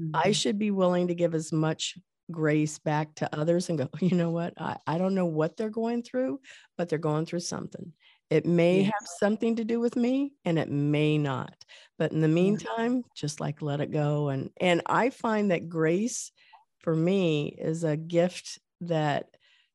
[0.00, 0.12] Mm-hmm.
[0.14, 1.98] I should be willing to give as much
[2.30, 4.54] grace back to others and go, you know what?
[4.58, 6.40] I, I don't know what they're going through,
[6.78, 7.92] but they're going through something.
[8.30, 8.84] It may yeah.
[8.84, 11.54] have something to do with me and it may not.
[11.98, 14.30] But in the meantime, just like let it go.
[14.30, 16.32] And and I find that grace
[16.78, 19.26] for me is a gift that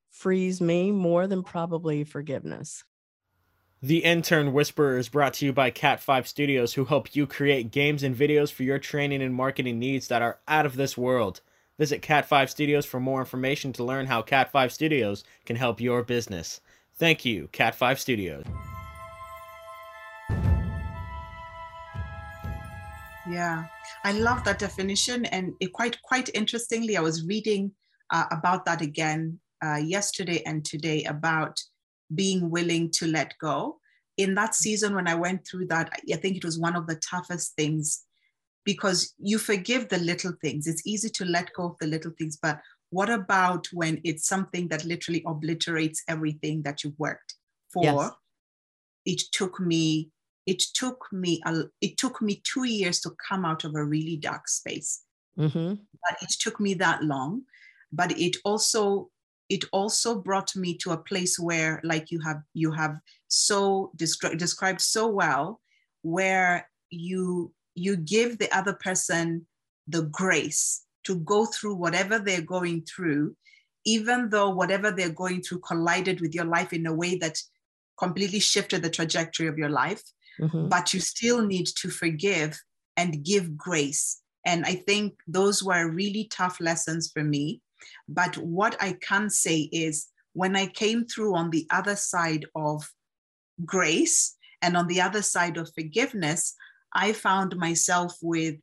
[0.10, 2.84] frees me more than probably forgiveness.
[3.84, 8.02] The Intern Whisperer is brought to you by Cat5 Studios, who help you create games
[8.02, 11.42] and videos for your training and marketing needs that are out of this world.
[11.78, 16.60] Visit Cat5 Studios for more information to learn how Cat5 Studios can help your business.
[16.96, 18.46] Thank you, Cat5 Studios.
[23.30, 23.66] Yeah,
[24.04, 27.72] I love that definition, and it quite quite interestingly, I was reading
[28.10, 31.60] uh, about that again uh, yesterday and today about
[32.14, 33.80] being willing to let go.
[34.18, 36.96] In that season, when I went through that, I think it was one of the
[36.96, 38.04] toughest things
[38.66, 40.68] because you forgive the little things.
[40.68, 44.70] It's easy to let go of the little things, but what about when it's something
[44.70, 47.36] that literally obliterates everything that you've worked
[47.72, 47.84] for?
[47.84, 48.12] Yes.
[49.06, 50.10] It took me,
[50.46, 54.18] it took me, a, it took me two years to come out of a really
[54.18, 55.02] dark space.
[55.38, 55.76] Mm-hmm.
[55.76, 57.44] But it took me that long.
[57.92, 59.10] But it also,
[59.50, 64.38] it also brought me to a place where, like you have, you have so descri-
[64.38, 65.62] described so well,
[66.02, 69.46] where you you give the other person
[69.88, 73.36] the grace to go through whatever they're going through,
[73.86, 77.40] even though whatever they're going through collided with your life in a way that
[77.98, 80.02] completely shifted the trajectory of your life.
[80.42, 80.68] Mm-hmm.
[80.68, 82.60] But you still need to forgive
[82.98, 84.22] and give grace.
[84.46, 87.62] And I think those were really tough lessons for me.
[88.08, 92.88] But what I can say is when I came through on the other side of
[93.66, 96.56] grace and on the other side of forgiveness,
[96.94, 98.56] I found myself with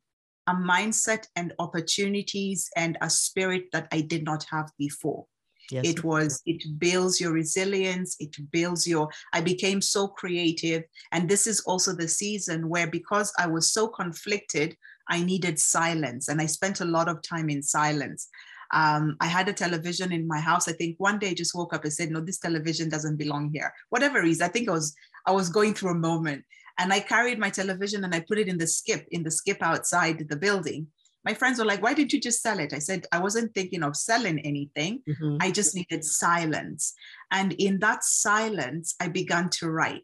[0.47, 5.25] a mindset and opportunities and a spirit that I did not have before.
[5.71, 5.85] Yes.
[5.85, 10.83] It was, it builds your resilience, it builds your, I became so creative.
[11.11, 14.77] And this is also the season where, because I was so conflicted,
[15.09, 16.27] I needed silence.
[16.27, 18.27] And I spent a lot of time in silence.
[18.71, 20.67] Um, I had a television in my house.
[20.67, 23.51] I think one day I just woke up and said, no, this television doesn't belong
[23.53, 23.73] here.
[23.89, 26.43] Whatever reason, I think I was, I was going through a moment.
[26.77, 29.59] And I carried my television and I put it in the skip, in the skip
[29.61, 30.87] outside the building.
[31.23, 32.73] My friends were like, why didn't you just sell it?
[32.73, 35.01] I said, I wasn't thinking of selling anything.
[35.09, 35.37] Mm-hmm.
[35.39, 36.93] I just needed silence.
[37.31, 40.03] And in that silence, I began to write.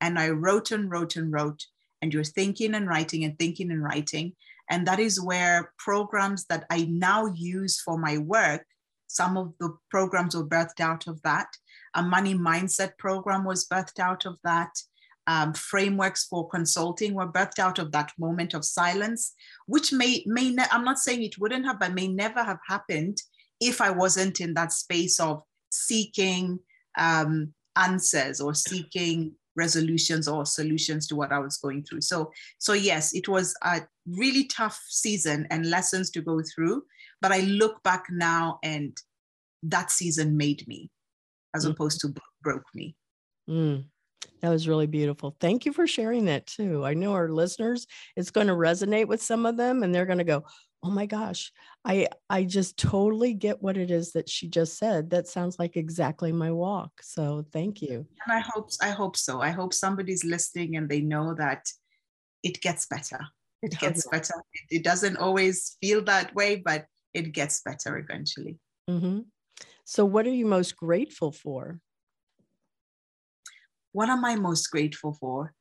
[0.00, 1.66] And I wrote and wrote and wrote.
[2.02, 4.34] And you're thinking and writing and thinking and writing.
[4.70, 8.64] And that is where programs that I now use for my work,
[9.08, 11.48] some of the programs were birthed out of that.
[11.94, 14.70] A money mindset program was birthed out of that
[15.26, 19.34] um, frameworks for consulting were birthed out of that moment of silence,
[19.66, 23.18] which may may ne- I'm not saying it wouldn't have, but may never have happened
[23.60, 26.58] if I wasn't in that space of seeking
[26.98, 32.02] um, answers or seeking resolutions or solutions to what I was going through.
[32.02, 36.82] So so yes, it was a really tough season and lessons to go through.
[37.20, 38.96] But I look back now and
[39.62, 40.90] that season made me,
[41.54, 41.70] as mm.
[41.70, 42.96] opposed to broke me.
[43.48, 43.84] Mm.
[44.40, 45.36] That was really beautiful.
[45.38, 46.84] Thank you for sharing that too.
[46.84, 47.86] I know our listeners,
[48.16, 50.44] it's going to resonate with some of them and they're going to go,
[50.82, 51.52] "Oh my gosh,
[51.84, 55.10] I I just totally get what it is that she just said.
[55.10, 58.06] That sounds like exactly my walk." So, thank you.
[58.26, 59.40] And I hope I hope so.
[59.40, 61.66] I hope somebody's listening and they know that
[62.42, 63.20] it gets better.
[63.62, 64.34] It gets better.
[64.70, 68.58] It doesn't always feel that way, but it gets better eventually.
[68.88, 69.20] Mm-hmm.
[69.84, 71.80] So, what are you most grateful for?
[73.92, 75.52] what am I most grateful for?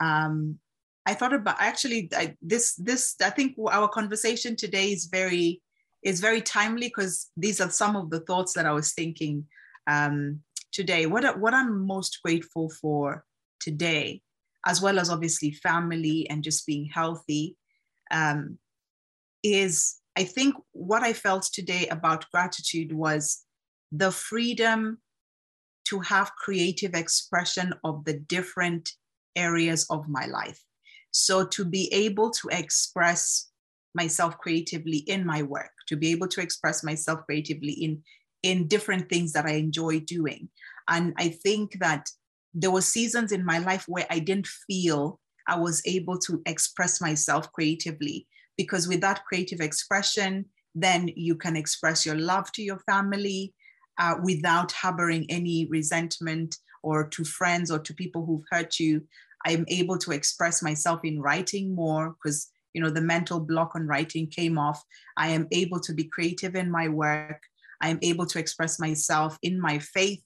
[0.00, 0.58] Um,
[1.04, 5.60] I thought about actually I, this this I think our conversation today is very
[6.02, 9.46] is very timely because these are some of the thoughts that I was thinking
[9.86, 10.40] um,
[10.72, 11.06] today.
[11.06, 13.24] What what I'm most grateful for
[13.60, 14.22] today,
[14.66, 17.56] as well as obviously family and just being healthy,
[18.10, 18.58] um,
[19.42, 23.44] is I think what I felt today about gratitude was
[23.90, 24.98] the freedom
[25.88, 28.90] to have creative expression of the different
[29.34, 30.62] areas of my life.
[31.12, 33.50] So to be able to express
[33.94, 38.02] myself creatively in my work, to be able to express myself creatively in
[38.42, 40.48] in different things that I enjoy doing.
[40.88, 42.10] And I think that
[42.52, 47.00] there were seasons in my life where I didn't feel I was able to express
[47.00, 52.78] myself creatively because with that creative expression, then you can express your love to your
[52.80, 53.54] family
[53.98, 59.02] uh, without harboring any resentment or to friends or to people who've hurt you.
[59.44, 63.86] I'm able to express myself in writing more because you know the mental block on
[63.86, 64.82] writing came off.
[65.16, 67.42] I am able to be creative in my work.
[67.80, 70.22] I am able to express myself in my faith.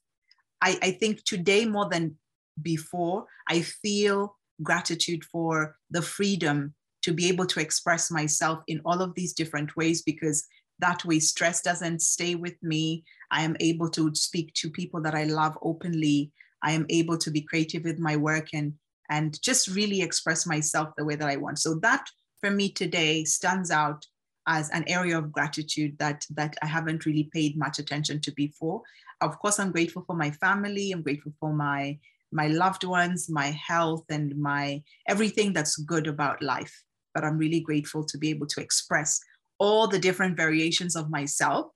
[0.63, 2.17] I, I think today more than
[2.63, 9.01] before, I feel gratitude for the freedom to be able to express myself in all
[9.01, 10.47] of these different ways because
[10.79, 13.05] that way stress doesn't stay with me.
[13.31, 16.33] I am able to speak to people that I love openly.
[16.63, 18.75] I am able to be creative with my work and
[19.11, 21.59] and just really express myself the way that I want.
[21.59, 22.07] So that
[22.41, 24.05] for me today stands out
[24.49, 28.83] as an area of gratitude that that I haven't really paid much attention to before.
[29.21, 30.93] Of course, I'm grateful for my family.
[30.93, 31.99] I'm grateful for my
[32.33, 36.83] my loved ones, my health, and my everything that's good about life
[37.17, 39.19] but I'm really grateful to be able to express
[39.59, 41.69] all the different variations of myself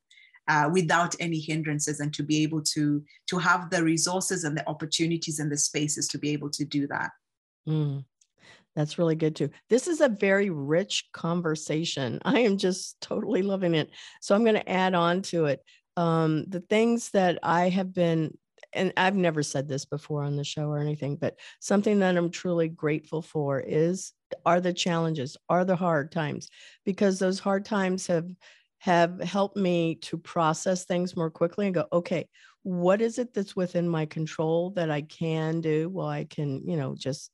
[0.49, 4.69] uh, without any hindrances and to be able to to have the resources and the
[4.69, 7.11] opportunities and the spaces to be able to do that
[7.69, 8.05] mm,
[8.77, 9.51] that's really good too.
[9.69, 12.21] This is a very rich conversation.
[12.27, 13.91] I am just totally loving it.
[14.21, 15.65] So i'm going to add on to it.
[15.97, 18.37] Um, the things that i have been
[18.73, 22.31] and I've never said this before on the show or anything, but something that I'm
[22.31, 24.13] truly grateful for is
[24.47, 26.49] are the challenges, are the hard times,
[26.85, 28.29] because those hard times have
[28.79, 32.29] have helped me to process things more quickly and go, okay,
[32.63, 35.89] what is it that's within my control that I can do?
[35.91, 37.31] Well, I can, you know, just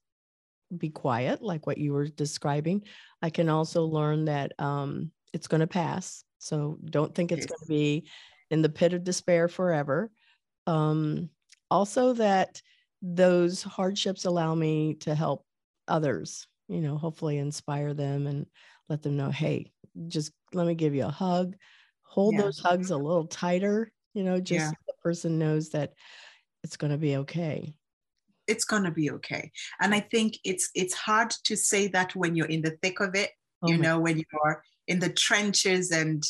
[0.77, 2.83] be quiet, like what you were describing.
[3.23, 6.25] I can also learn that um, it's going to pass.
[6.39, 7.47] So don't think it's yes.
[7.47, 8.09] going to be
[8.51, 10.11] in the pit of despair forever.
[10.67, 11.31] Um,
[11.71, 12.61] also, that
[13.03, 15.45] those hardships allow me to help
[15.89, 18.47] others you know, hopefully inspire them and
[18.89, 19.73] let them know, hey,
[20.09, 21.57] just let me give you a hug.
[22.03, 22.43] Hold yeah.
[22.43, 24.71] those hugs a little tighter, you know, just yeah.
[24.71, 25.93] so the person knows that
[26.65, 27.75] it's going to be okay.
[28.47, 29.51] It's going to be okay.
[29.81, 33.15] And I think it's it's hard to say that when you're in the thick of
[33.15, 33.31] it,
[33.63, 36.23] oh you know, when you're in the trenches and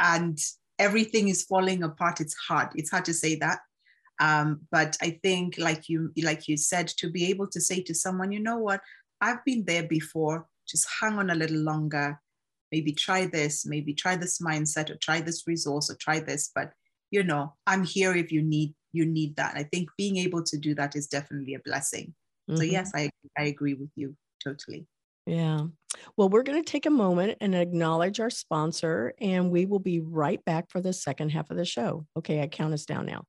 [0.00, 0.38] and
[0.78, 2.68] everything is falling apart, it's hard.
[2.74, 3.60] It's hard to say that.
[4.20, 7.94] Um, but I think, like you like you said, to be able to say to
[7.94, 8.80] someone, you know what,
[9.20, 12.20] I've been there before, just hang on a little longer.
[12.70, 16.50] Maybe try this, maybe try this mindset or try this resource or try this.
[16.54, 16.72] But
[17.10, 19.56] you know, I'm here if you need you need that.
[19.56, 22.14] I think being able to do that is definitely a blessing.
[22.48, 22.56] Mm-hmm.
[22.56, 24.86] So yes, I I agree with you totally.
[25.26, 25.60] Yeah.
[26.18, 30.00] Well, we're going to take a moment and acknowledge our sponsor, and we will be
[30.00, 32.04] right back for the second half of the show.
[32.18, 33.24] Okay, I count us down now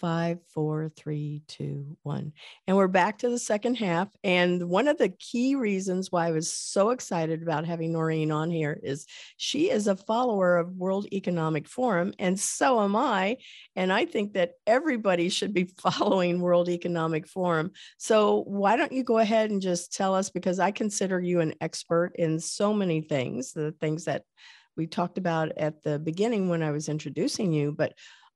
[0.00, 2.32] five, four, three, two, one.
[2.66, 4.08] And we're back to the second half.
[4.24, 8.50] And one of the key reasons why I was so excited about having Noreen on
[8.50, 13.36] here is she is a follower of World Economic Forum, and so am I.
[13.76, 17.72] And I think that everybody should be following World Economic Forum.
[17.98, 21.54] So why don't you go ahead and just tell us, because I consider you an
[21.60, 24.24] expert in so many things, the things that
[24.76, 27.92] we talked about at the beginning when I was introducing you, but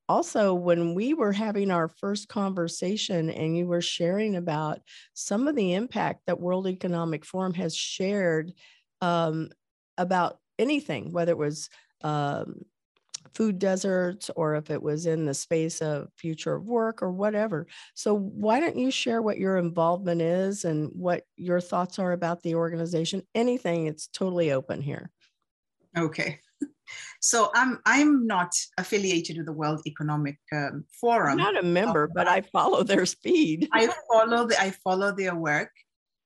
[0.09, 4.80] also when we were having our first conversation and you were sharing about
[5.14, 8.52] some of the impact that world economic forum has shared
[9.00, 9.48] um,
[9.96, 11.68] about anything whether it was
[12.02, 12.62] um,
[13.34, 17.66] food deserts or if it was in the space of future of work or whatever.
[17.94, 22.42] So why don't you share what your involvement is and what your thoughts are about
[22.42, 23.22] the organization?
[23.34, 25.11] Anything it's totally open here.
[25.96, 26.38] Okay
[27.20, 31.39] so I'm I'm not affiliated with the World Economic um, Forum.
[31.41, 33.68] I'm not a member, but I follow their speed.
[33.72, 35.70] I follow the, I follow their work.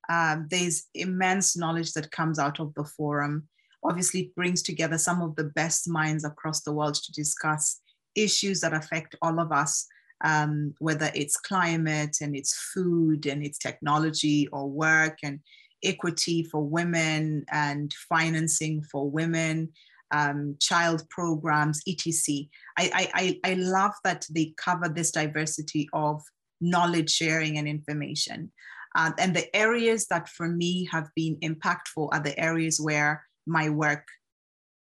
[0.08, 3.48] Um, there's immense knowledge that comes out of the forum.
[3.84, 7.80] Obviously, it brings together some of the best minds across the world to discuss
[8.16, 9.86] issues that affect all of us,
[10.24, 15.40] um, whether it's climate and it's food and it's technology or work and
[15.84, 19.68] equity for women and financing for women
[20.10, 22.44] um, child programs, etc.
[22.78, 26.22] I, I, I love that they cover this diversity of
[26.60, 28.50] knowledge sharing and information.
[28.96, 33.68] Um, and the areas that for me have been impactful are the areas where my
[33.68, 34.06] work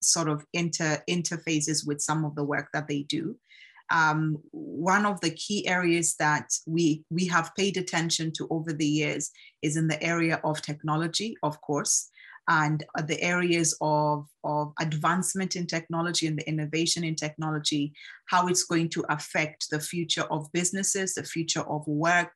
[0.01, 3.37] sort of inter interfaces with some of the work that they do.
[3.91, 8.85] um, one of the key areas that we we have paid attention to over the
[8.85, 12.09] years is in the area of technology, of course,
[12.59, 17.93] and the areas of, of advancement in technology and the innovation in technology,
[18.33, 22.33] how it's going to affect the future of businesses, the future of work,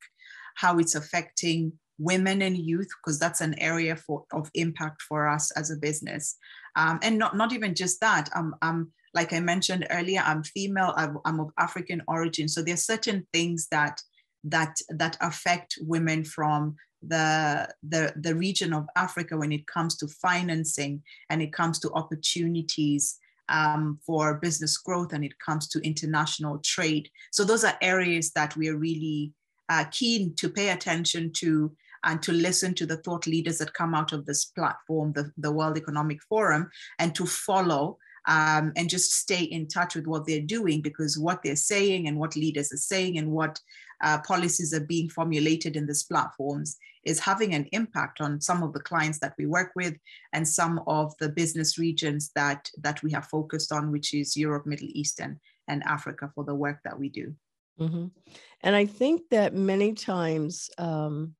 [0.55, 5.51] how it's affecting women and youth, because that's an area for, of impact for us
[5.59, 6.38] as a business.
[6.78, 10.93] Um, and not, not even just that, um, um, like I mentioned earlier, I'm female,
[10.95, 12.47] I'm, I'm of African origin.
[12.47, 13.99] So there are certain things that
[14.47, 16.76] that that affect women from
[17.08, 21.91] the, the, the region of Africa when it comes to financing and it comes to
[21.91, 27.10] opportunities um, for business growth and it comes to international trade.
[27.32, 29.34] So those are areas that we are really
[29.70, 31.72] uh, keen to pay attention to
[32.03, 35.51] and to listen to the thought leaders that come out of this platform, the, the
[35.51, 37.97] World Economic Forum, and to follow
[38.28, 42.18] um, and just stay in touch with what they're doing because what they're saying and
[42.18, 43.60] what leaders are saying and what
[44.04, 48.74] uh, policies are being formulated in these platforms is having an impact on some of
[48.74, 49.96] the clients that we work with
[50.34, 54.66] and some of the business regions that that we have focused on which is europe
[54.66, 55.38] middle east and,
[55.68, 57.34] and africa for the work that we do
[57.80, 58.08] mm-hmm.
[58.62, 61.34] and i think that many times um,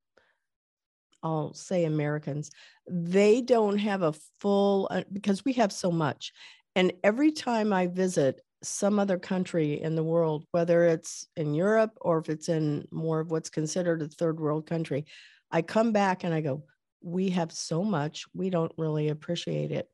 [1.24, 2.52] i'll say americans
[2.88, 6.32] they don't have a full uh, because we have so much
[6.76, 11.92] and every time i visit some other country in the world, whether it's in Europe
[12.02, 15.06] or if it's in more of what's considered a third world country,
[15.52, 16.64] I come back and I go,
[17.02, 19.88] we have so much, we don't really appreciate it.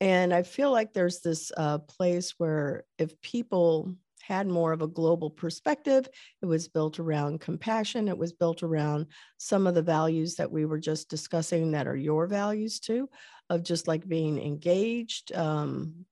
[0.00, 4.86] And I feel like there's this uh, place where if people had more of a
[4.86, 6.06] global perspective,
[6.42, 9.06] it was built around compassion, it was built around
[9.38, 13.08] some of the values that we were just discussing that are your values too,
[13.48, 16.04] of just like being engaged, um,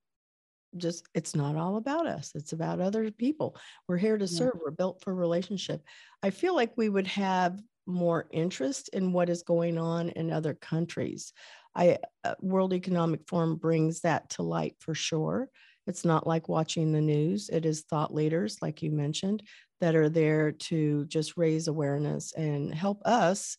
[0.77, 3.55] just it's not all about us it's about other people.
[3.87, 4.61] We're here to serve yeah.
[4.63, 5.81] we're built for relationship.
[6.23, 10.53] I feel like we would have more interest in what is going on in other
[10.53, 11.33] countries.
[11.75, 15.49] I uh, world economic forum brings that to light for sure.
[15.85, 19.43] It's not like watching the news it is thought leaders like you mentioned
[19.79, 23.57] that are there to just raise awareness and help us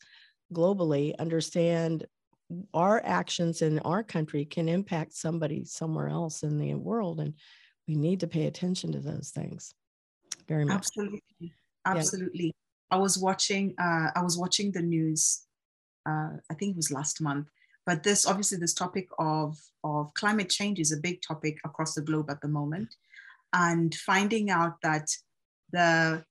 [0.52, 2.06] globally understand
[2.72, 7.34] our actions in our country can impact somebody somewhere else in the world and
[7.86, 9.74] we need to pay attention to those things
[10.46, 10.76] very much.
[10.76, 11.20] Absolutely.
[11.86, 12.46] Absolutely.
[12.46, 12.96] Yeah.
[12.96, 15.42] i was watching uh, i was watching the news
[16.06, 17.48] uh, i think it was last month
[17.88, 22.02] but this obviously this topic of of climate change is a big topic across the
[22.02, 22.94] globe at the moment.
[23.54, 25.08] And finding out that
[25.72, 26.22] the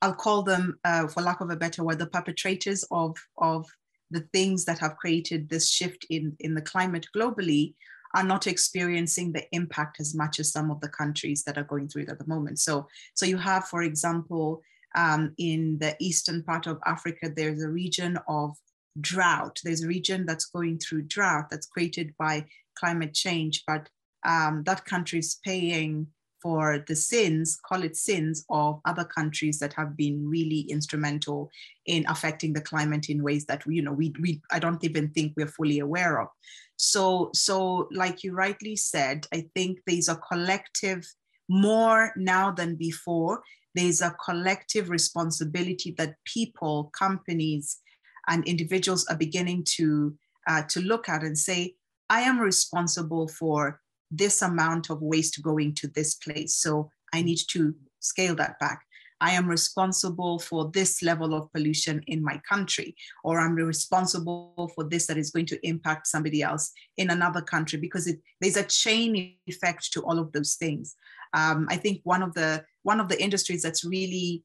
[0.00, 3.66] i'll call them uh, for lack of a better word the perpetrators of of
[4.10, 7.74] the things that have created this shift in, in the climate globally
[8.14, 11.88] are not experiencing the impact as much as some of the countries that are going
[11.88, 12.60] through it at the moment.
[12.60, 14.62] So, so you have, for example,
[14.94, 18.56] um, in the eastern part of Africa, there's a region of
[19.00, 19.60] drought.
[19.64, 22.46] There's a region that's going through drought that's created by
[22.78, 23.88] climate change, but
[24.24, 26.06] um, that country is paying
[26.44, 31.50] for the sins, call it sins, of other countries that have been really instrumental
[31.86, 35.32] in affecting the climate in ways that you know we, we I don't even think
[35.36, 36.28] we're fully aware of.
[36.76, 41.10] So so like you rightly said, I think there's a collective
[41.48, 43.42] more now than before.
[43.74, 47.78] There's a collective responsibility that people, companies,
[48.28, 50.14] and individuals are beginning to
[50.46, 51.76] uh, to look at and say,
[52.10, 53.80] I am responsible for
[54.16, 56.54] this amount of waste going to this place.
[56.54, 58.80] So I need to scale that back.
[59.20, 64.84] I am responsible for this level of pollution in my country, or I'm responsible for
[64.84, 68.64] this that is going to impact somebody else in another country because it, there's a
[68.64, 70.96] chain effect to all of those things.
[71.32, 74.42] Um, I think one of the one of the industries that's really,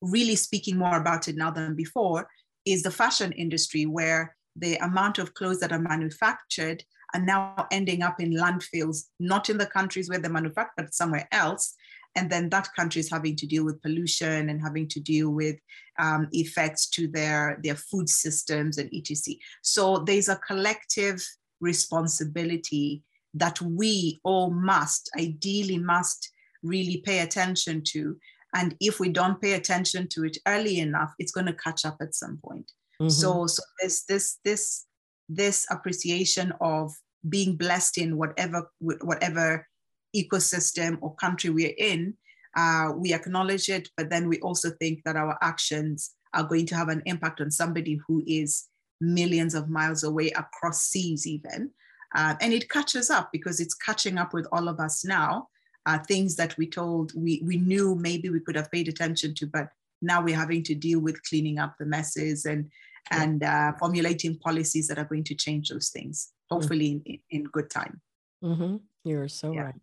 [0.00, 2.28] really speaking more about it now than before
[2.64, 6.82] is the fashion industry, where the amount of clothes that are manufactured
[7.14, 11.74] are now ending up in landfills, not in the countries where they're manufactured, somewhere else.
[12.14, 15.56] And then that country is having to deal with pollution and having to deal with
[15.98, 19.36] um, effects to their, their food systems and etc.
[19.62, 21.24] So there's a collective
[21.60, 23.02] responsibility
[23.34, 26.30] that we all must, ideally, must
[26.62, 28.16] really pay attention to.
[28.54, 31.96] And if we don't pay attention to it early enough, it's going to catch up
[32.02, 32.70] at some point.
[33.00, 33.08] Mm-hmm.
[33.08, 34.84] So, so this this this
[35.28, 36.92] this appreciation of
[37.28, 39.66] being blessed in whatever whatever
[40.14, 42.14] ecosystem or country we're in
[42.56, 46.74] uh, we acknowledge it but then we also think that our actions are going to
[46.74, 48.68] have an impact on somebody who is
[49.02, 51.70] millions of miles away across seas even.
[52.14, 55.48] Uh, and it catches up because it's catching up with all of us now.
[55.84, 59.46] Uh, things that we told we we knew maybe we could have paid attention to,
[59.46, 59.68] but
[60.00, 62.70] now we're having to deal with cleaning up the messes and
[63.10, 66.54] and uh, formulating policies that are going to change those things, mm-hmm.
[66.54, 67.14] hopefully mm-hmm.
[67.30, 68.00] in, in, good time.
[68.42, 68.76] Mm-hmm.
[69.04, 69.62] You're so yeah.
[69.62, 69.80] right.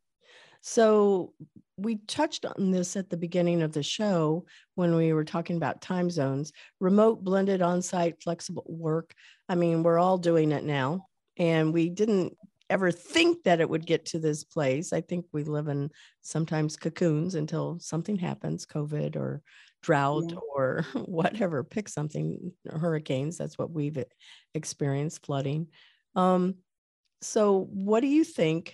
[0.61, 1.33] So
[1.77, 4.45] we touched on this at the beginning of the show
[4.75, 9.13] when we were talking about time zones, remote, blended, on-site, flexible work.
[9.47, 11.07] I mean, we're all doing it now,
[11.37, 12.35] and we didn't
[12.69, 14.93] ever think that it would get to this place.
[14.93, 15.89] I think we live in
[16.21, 19.41] sometimes cocoons until something happens, COVID or
[19.81, 20.37] drought yeah.
[20.55, 21.63] or whatever.
[21.63, 23.37] Pick something, hurricanes.
[23.37, 24.03] That's what we've
[24.53, 25.67] experienced, flooding.
[26.15, 26.55] Um,
[27.21, 28.73] so, what do you think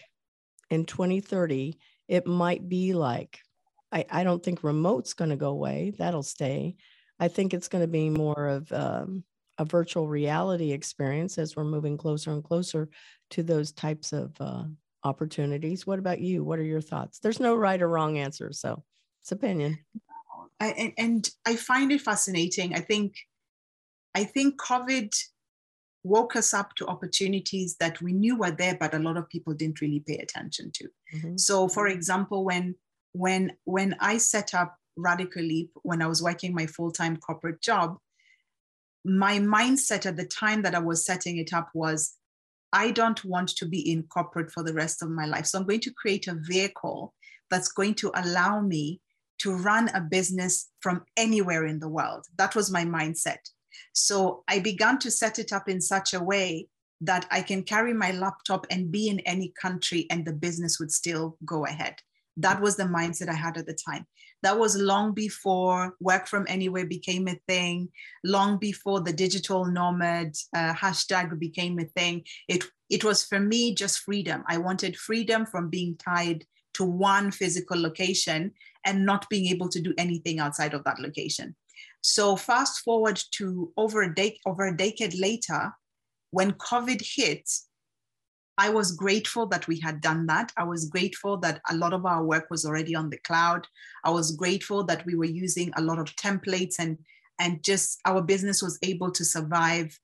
[0.70, 1.78] in 2030
[2.08, 3.39] it might be like?
[3.91, 5.93] I, I don't think remote's going to go away.
[5.97, 6.76] That'll stay.
[7.20, 9.24] I think it's going to be more of um,
[9.58, 12.89] a virtual reality experience as we're moving closer and closer
[13.32, 14.64] to those types of uh,
[15.03, 15.88] opportunities.
[15.88, 16.43] What about you?
[16.43, 17.20] What are your thoughts?
[17.20, 18.84] There's no right or wrong answer, so
[19.22, 19.80] it's opinion.
[20.60, 22.74] I, and, and I find it fascinating.
[22.74, 23.16] I think,
[24.14, 25.12] I think COVID
[26.03, 29.53] woke us up to opportunities that we knew were there, but a lot of people
[29.53, 30.88] didn't really pay attention to.
[31.16, 31.38] Mm-hmm.
[31.38, 32.76] So, for example, when
[33.14, 37.62] when when I set up Radical Leap, when I was working my full time corporate
[37.62, 37.97] job,
[39.03, 42.16] my mindset at the time that I was setting it up was,
[42.72, 45.45] I don't want to be in corporate for the rest of my life.
[45.45, 47.14] So I'm going to create a vehicle
[47.49, 49.01] that's going to allow me
[49.39, 52.25] to run a business from anywhere in the world.
[52.38, 53.39] That was my mindset.
[53.93, 56.67] So I began to set it up in such a way
[57.01, 60.91] that I can carry my laptop and be in any country and the business would
[60.91, 61.95] still go ahead.
[62.38, 64.05] That was the mindset I had at the time.
[64.43, 67.89] That was long before work from anywhere became a thing,
[68.23, 72.23] long before the digital nomad uh, hashtag became a thing.
[72.47, 74.43] It, it was for me just freedom.
[74.47, 78.51] I wanted freedom from being tied to one physical location
[78.86, 81.55] and not being able to do anything outside of that location.
[82.01, 85.73] So fast forward to over a over a decade later,
[86.31, 87.49] when COVID hit,
[88.57, 90.51] I was grateful that we had done that.
[90.55, 93.67] I was grateful that a lot of our work was already on the cloud.
[94.03, 96.97] I was grateful that we were using a lot of templates and
[97.39, 99.99] and just our business was able to survive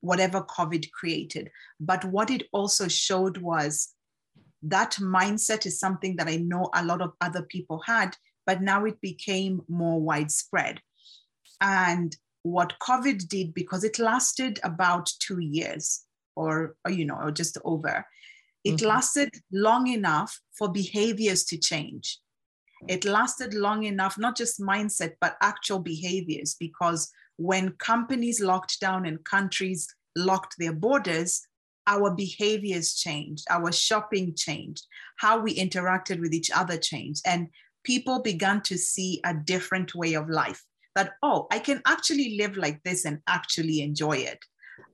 [0.00, 1.50] whatever COVID created.
[1.78, 3.94] But what it also showed was
[4.62, 8.84] that mindset is something that I know a lot of other people had, but now
[8.84, 10.80] it became more widespread.
[11.60, 16.04] And what COVID did, because it lasted about two years
[16.36, 18.04] or, or you know, or just over,
[18.64, 18.86] it mm-hmm.
[18.86, 22.18] lasted long enough for behaviors to change.
[22.88, 29.06] It lasted long enough, not just mindset, but actual behaviors, because when companies locked down
[29.06, 29.86] and countries
[30.16, 31.46] locked their borders,
[31.86, 34.86] our behaviors changed, our shopping changed,
[35.18, 37.22] how we interacted with each other changed.
[37.26, 37.48] And
[37.84, 40.62] people began to see a different way of life
[40.94, 44.38] that, oh, I can actually live like this and actually enjoy it.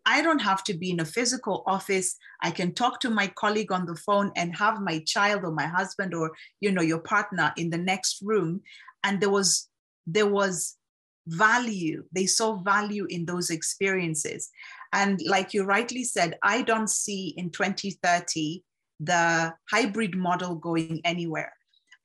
[0.06, 2.16] I don't have to be in a physical office.
[2.42, 5.66] I can talk to my colleague on the phone and have my child or my
[5.66, 8.62] husband or you know your partner in the next room.
[9.04, 9.68] And there was
[10.06, 10.76] there was
[11.28, 12.04] value.
[12.12, 14.50] They saw value in those experiences.
[14.92, 18.62] And like you rightly said, I don't see in 2030
[19.00, 21.52] the hybrid model going anywhere.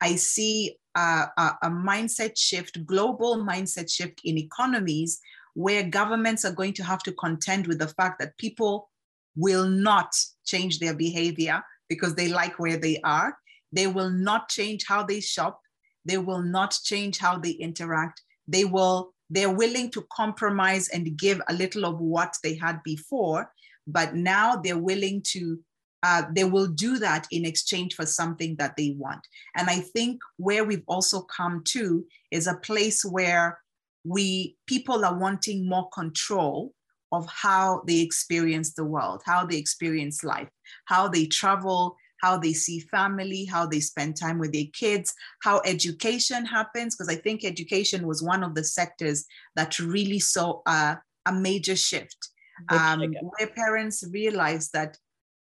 [0.01, 5.19] I see a, a, a mindset shift, global mindset shift in economies
[5.53, 8.89] where governments are going to have to contend with the fact that people
[9.36, 10.13] will not
[10.45, 13.38] change their behavior because they like where they are.
[13.71, 15.59] They will not change how they shop.
[16.05, 18.21] They will not change how they interact.
[18.47, 23.51] They will, they're willing to compromise and give a little of what they had before,
[23.88, 25.59] but now they're willing to
[26.05, 29.25] uh, they will do that in exchange for something that they want.
[29.55, 33.57] And I think where we've also come to is a place where
[34.03, 36.73] we people are wanting more control
[37.13, 40.49] of how they experience the world, how they experience life,
[40.86, 45.61] how they travel, how they see family, how they spend time with their kids, how
[45.65, 46.95] education happens.
[46.95, 49.26] Because I think education was one of the sectors
[49.57, 52.30] that really saw a, a major shift,
[52.69, 54.97] um, where parents realized that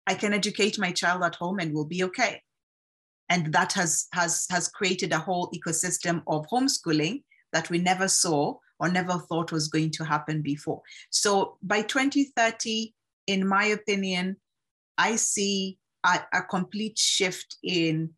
[0.07, 2.41] I can educate my child at home and we'll be okay.
[3.29, 7.23] And that has, has, has created a whole ecosystem of homeschooling
[7.53, 10.81] that we never saw or never thought was going to happen before.
[11.11, 12.93] So by 2030,
[13.27, 14.35] in my opinion,
[14.97, 18.11] I see a, a complete shift in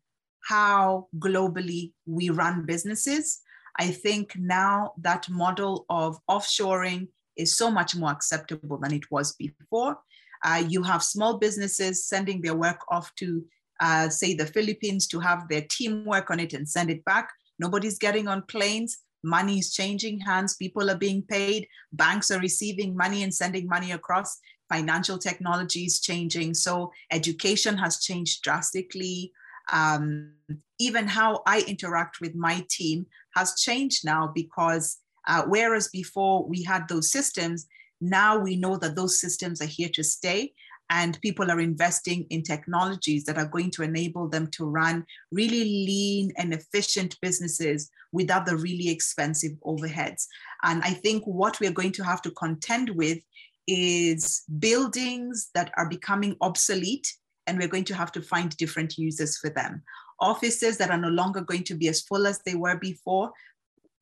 [0.48, 3.40] how globally we run businesses.
[3.78, 9.34] I think now that model of offshoring is so much more acceptable than it was
[9.34, 9.98] before.
[10.44, 13.44] Uh, you have small businesses sending their work off to
[13.80, 17.28] uh, say the Philippines, to have their team work on it and send it back.
[17.58, 18.98] Nobody's getting on planes.
[19.22, 20.56] Money is changing hands.
[20.56, 21.66] People are being paid.
[21.92, 24.38] Banks are receiving money and sending money across.
[24.68, 26.54] Financial technology is changing.
[26.54, 29.32] So education has changed drastically.
[29.72, 30.32] Um,
[30.78, 34.98] even how I interact with my team has changed now because
[35.28, 37.66] uh, whereas before we had those systems,
[38.00, 40.52] now we know that those systems are here to stay
[40.90, 45.64] and people are investing in technologies that are going to enable them to run really
[45.64, 50.26] lean and efficient businesses without the really expensive overheads.
[50.62, 53.18] And I think what we're going to have to contend with
[53.66, 57.12] is buildings that are becoming obsolete
[57.46, 59.82] and we're going to have to find different uses for them.
[60.20, 63.30] Offices that are no longer going to be as full as they were before,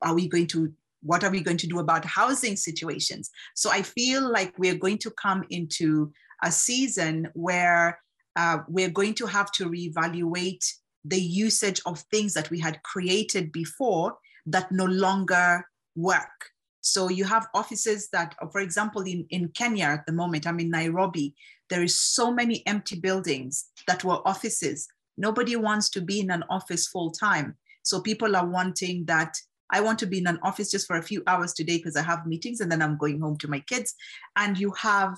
[0.02, 0.72] are we going to
[1.04, 3.30] what are we going to do about housing situations?
[3.54, 6.10] So I feel like we're going to come into
[6.42, 8.00] a season where
[8.36, 10.64] uh, we're going to have to reevaluate
[11.04, 16.50] the usage of things that we had created before that no longer work.
[16.84, 20.60] So you have offices that, uh, for example, in, in Kenya at the moment, I'm
[20.60, 21.34] in Nairobi,
[21.70, 24.86] there is so many empty buildings that were offices.
[25.16, 27.56] Nobody wants to be in an office full time.
[27.84, 29.34] So people are wanting that
[29.70, 32.02] I want to be in an office just for a few hours today because I
[32.02, 33.94] have meetings and then I'm going home to my kids.
[34.36, 35.16] And you have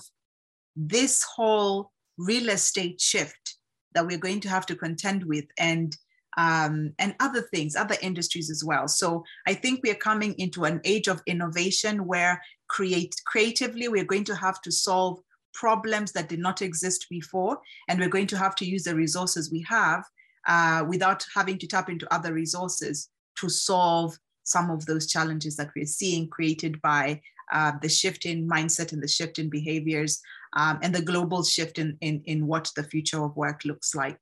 [0.73, 3.57] this whole real estate shift
[3.93, 5.93] that we're going to have to contend with and
[6.37, 8.87] um, and other things, other industries as well.
[8.87, 14.03] So I think we are coming into an age of innovation where create creatively we're
[14.03, 15.19] going to have to solve
[15.53, 17.59] problems that did not exist before,
[17.89, 20.03] and we're going to have to use the resources we have
[20.47, 25.71] uh, without having to tap into other resources to solve some of those challenges that
[25.75, 27.19] we're seeing created by
[27.51, 30.21] uh, the shift in mindset and the shift in behaviors
[30.53, 34.19] um, and the global shift in, in, in what the future of work looks like.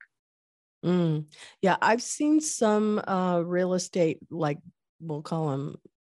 [0.85, 1.25] Mm.
[1.61, 4.59] Yeah, I've seen some uh, real estate, like
[4.99, 5.75] we'll call them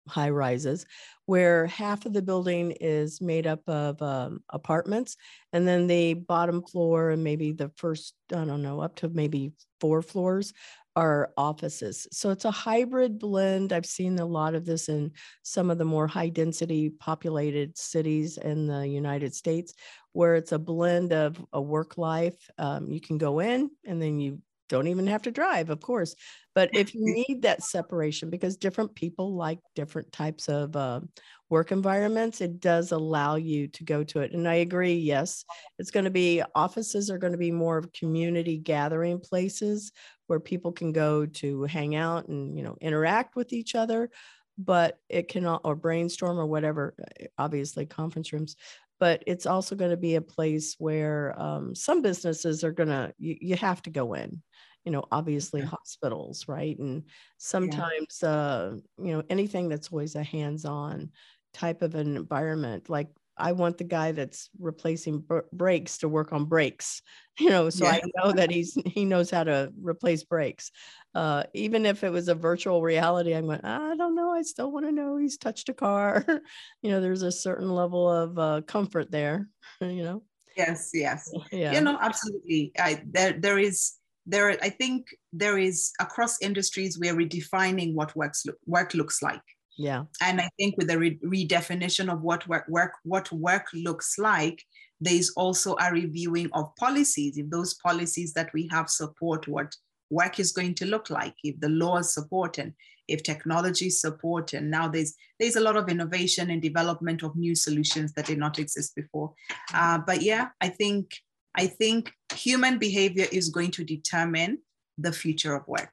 [0.09, 0.87] high rises,
[1.27, 5.17] where half of the building is made up of um, apartments,
[5.53, 9.53] and then the bottom floor and maybe the first, I don't know, up to maybe
[9.81, 10.53] four floors
[10.97, 12.09] are offices.
[12.11, 13.73] So it's a hybrid blend.
[13.73, 15.13] I've seen a lot of this in
[15.45, 19.75] some of the more high density populated cities in the United States,
[20.13, 22.51] where it's a blend of a work life.
[22.59, 26.15] Um, you can go in and then you don't even have to drive, of course.
[26.55, 31.01] But if you need that separation, because different people like different types of uh,
[31.49, 34.33] work environments, it does allow you to go to it.
[34.33, 35.45] And I agree, yes,
[35.79, 39.93] it's going to be offices are going to be more of community gathering places
[40.29, 44.11] where people can go to hang out and you know interact with each other
[44.59, 48.55] but it can or brainstorm or whatever eh, obviously conference rooms
[49.01, 53.13] but it's also going to be a place where um, some businesses are going to
[53.19, 54.43] you, you, have to go in
[54.89, 55.69] you know obviously okay.
[55.69, 57.03] hospitals right and
[57.37, 58.29] sometimes yeah.
[58.31, 61.11] uh, you know anything that's always a hands-on
[61.53, 66.33] type of an environment like I want the guy that's replacing br- brakes to work
[66.33, 67.03] on brakes,
[67.39, 67.93] you know, so yeah.
[67.93, 70.73] I know that he's he knows how to replace brakes.
[71.15, 74.73] Uh, even if it was a virtual reality, I'm going, I don't know, I still
[74.73, 76.25] want to know he's touched a car.
[76.83, 79.49] you know, there's a certain level of uh, comfort there,
[79.81, 80.23] you know.
[80.57, 81.75] Yes, yes, yeah.
[81.75, 82.73] You know, absolutely.
[82.77, 83.98] I, there, there is
[84.29, 84.51] there.
[84.63, 89.43] I think there is across industries we're redefining what works work looks like
[89.79, 90.05] yeah.
[90.21, 94.63] And I think with the re- redefinition of what work, work what work looks like,
[95.01, 97.39] there's also a reviewing of policies.
[97.39, 99.73] If those policies that we have support what
[100.11, 102.75] work is going to look like, if the laws support and
[103.07, 107.55] if technology support, and now there's there's a lot of innovation and development of new
[107.55, 109.33] solutions that did not exist before.
[109.73, 111.13] Uh, but yeah, I think
[111.59, 114.59] I think human behavior is going to determine
[114.97, 115.91] the future of work.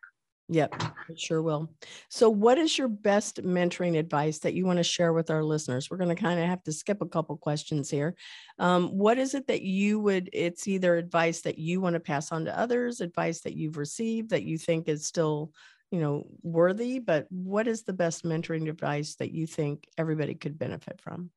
[0.47, 0.75] Yep,
[1.09, 1.71] it sure will.
[2.07, 5.89] So, what is your best mentoring advice that you want to share with our listeners?
[5.89, 8.13] We're going to kind of have to skip a couple questions here.
[8.59, 12.31] Um, what is it that you would, it's either advice that you want to pass
[12.31, 15.51] on to others, advice that you've received that you think is still,
[15.89, 20.59] you know, worthy, but what is the best mentoring advice that you think everybody could
[20.59, 21.31] benefit from?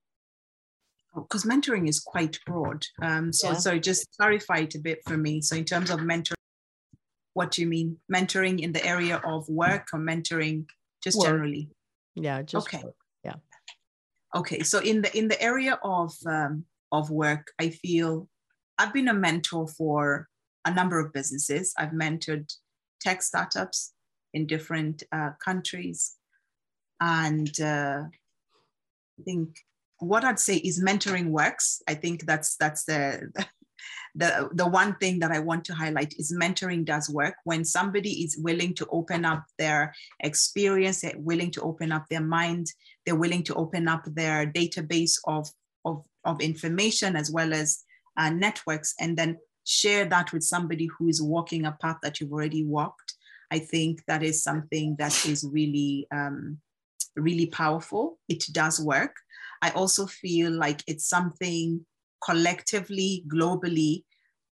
[1.14, 2.84] Because mentoring is quite broad.
[3.02, 3.54] Um, so, yeah.
[3.54, 5.40] sorry, just clarify it a bit for me.
[5.40, 6.34] So, in terms of mentoring,
[7.38, 10.66] what do you mean mentoring in the area of work or mentoring
[11.04, 11.28] just work.
[11.28, 11.68] generally
[12.16, 12.96] yeah just okay work.
[13.24, 13.36] yeah
[14.34, 18.28] okay so in the in the area of um, of work i feel
[18.78, 20.26] i've been a mentor for
[20.64, 22.52] a number of businesses i've mentored
[23.00, 23.92] tech startups
[24.34, 26.16] in different uh, countries
[27.00, 29.56] and uh, i think
[30.00, 33.30] what i'd say is mentoring works i think that's that's the
[34.14, 38.24] the the one thing that I want to highlight is mentoring does work when somebody
[38.24, 42.66] is willing to open up their experience, they're willing to open up their mind,
[43.04, 45.48] they're willing to open up their database of
[45.84, 47.84] of, of information as well as
[48.16, 52.32] uh, networks, and then share that with somebody who is walking a path that you've
[52.32, 53.14] already walked.
[53.50, 56.58] I think that is something that is really um,
[57.16, 58.18] really powerful.
[58.28, 59.14] It does work.
[59.62, 61.84] I also feel like it's something
[62.24, 64.04] collectively, globally,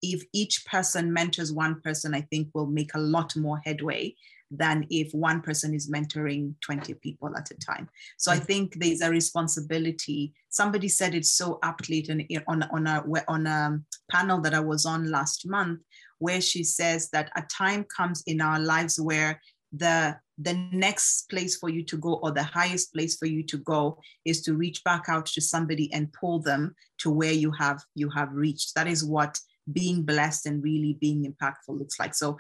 [0.03, 4.15] if each person mentors one person, I think will make a lot more headway
[4.51, 7.89] than if one person is mentoring 20 people at a time.
[8.19, 8.45] So I mm.
[8.45, 10.35] think there's a responsibility.
[10.51, 12.07] Somebody said it so aptly
[12.47, 13.81] on, on, a, on a
[14.11, 15.81] panel that I was on last month,
[16.19, 19.41] where she says that a time comes in our lives where
[19.77, 23.57] the the next place for you to go or the highest place for you to
[23.59, 27.83] go is to reach back out to somebody and pull them to where you have
[27.95, 28.75] you have reached.
[28.75, 29.39] That is what
[29.73, 32.15] being blessed and really being impactful looks like.
[32.15, 32.37] So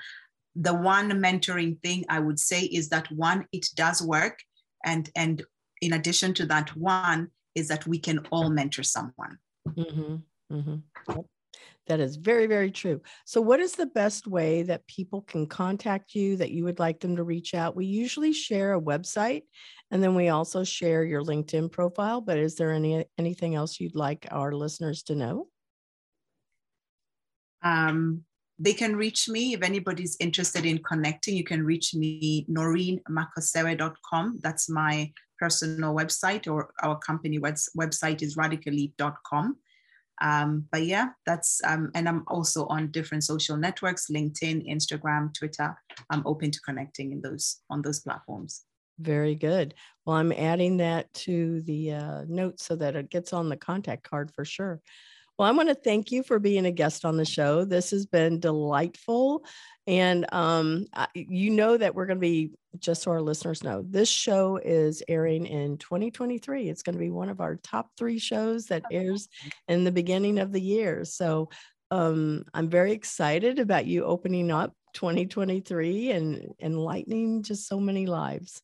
[0.56, 4.38] the one mentoring thing i would say is that one it does work.
[4.84, 5.42] And and
[5.80, 9.38] in addition to that one is that we can all mentor someone.
[9.68, 10.16] Mm-hmm,
[10.52, 11.20] mm-hmm.
[11.86, 13.02] That is very, very true.
[13.26, 17.00] So, what is the best way that people can contact you that you would like
[17.00, 17.76] them to reach out?
[17.76, 19.42] We usually share a website
[19.90, 22.20] and then we also share your LinkedIn profile.
[22.20, 25.48] But is there any anything else you'd like our listeners to know?
[27.62, 28.24] Um,
[28.58, 31.36] they can reach me if anybody's interested in connecting.
[31.36, 34.40] You can reach me noreenmakosewe.com.
[34.42, 39.56] That's my personal website, or our company website is radicalleap.com.
[40.20, 45.76] Um, but yeah, that's um, and I'm also on different social networks, LinkedIn, Instagram, Twitter.
[46.10, 48.64] I'm open to connecting in those on those platforms.
[49.00, 49.74] Very good.
[50.06, 54.08] Well, I'm adding that to the uh, notes so that it gets on the contact
[54.08, 54.80] card for sure.
[55.38, 57.64] Well, I want to thank you for being a guest on the show.
[57.64, 59.44] This has been delightful.
[59.86, 64.08] And um, you know that we're going to be, just so our listeners know, this
[64.08, 66.68] show is airing in 2023.
[66.68, 69.28] It's going to be one of our top three shows that airs
[69.66, 71.04] in the beginning of the year.
[71.04, 71.50] So
[71.90, 78.62] um, I'm very excited about you opening up 2023 and enlightening just so many lives.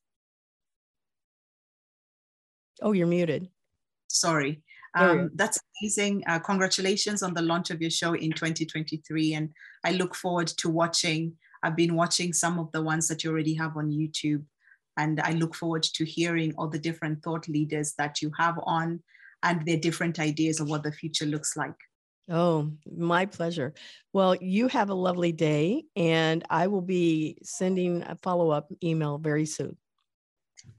[2.80, 3.48] Oh, you're muted.
[4.08, 4.62] Sorry.
[4.94, 6.24] Um, that's amazing.
[6.26, 9.34] Uh, congratulations on the launch of your show in 2023.
[9.34, 9.52] And
[9.84, 11.34] I look forward to watching.
[11.62, 14.44] I've been watching some of the ones that you already have on YouTube.
[14.96, 19.02] And I look forward to hearing all the different thought leaders that you have on
[19.42, 21.76] and their different ideas of what the future looks like.
[22.28, 23.74] Oh, my pleasure.
[24.12, 29.18] Well, you have a lovely day, and I will be sending a follow up email
[29.18, 29.76] very soon.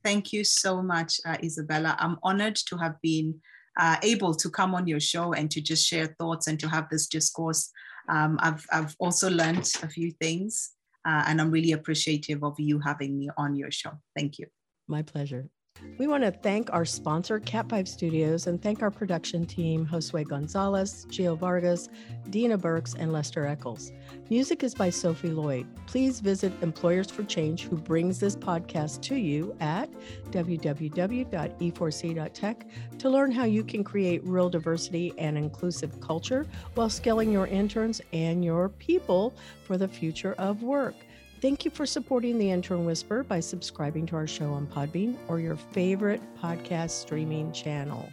[0.03, 1.97] Thank you so much, uh, Isabella.
[1.99, 3.41] I'm honored to have been
[3.79, 6.89] uh, able to come on your show and to just share thoughts and to have
[6.89, 7.69] this discourse.
[8.09, 10.71] Um, I've, I've also learned a few things
[11.05, 13.91] uh, and I'm really appreciative of you having me on your show.
[14.15, 14.47] Thank you.
[14.87, 15.49] My pleasure.
[15.97, 21.05] We want to thank our sponsor, Cat5 Studios, and thank our production team, Josue Gonzalez,
[21.09, 21.89] Gio Vargas,
[22.31, 23.91] Dina Burks, and Lester Eccles.
[24.29, 25.67] Music is by Sophie Lloyd.
[25.85, 29.91] Please visit Employers for Change, who brings this podcast to you at
[30.31, 32.65] www.e4c.tech
[32.97, 38.01] to learn how you can create real diversity and inclusive culture while scaling your interns
[38.11, 40.95] and your people for the future of work.
[41.41, 45.39] Thank you for supporting the Intern Whisperer by subscribing to our show on Podbean or
[45.39, 48.11] your favorite podcast streaming channel.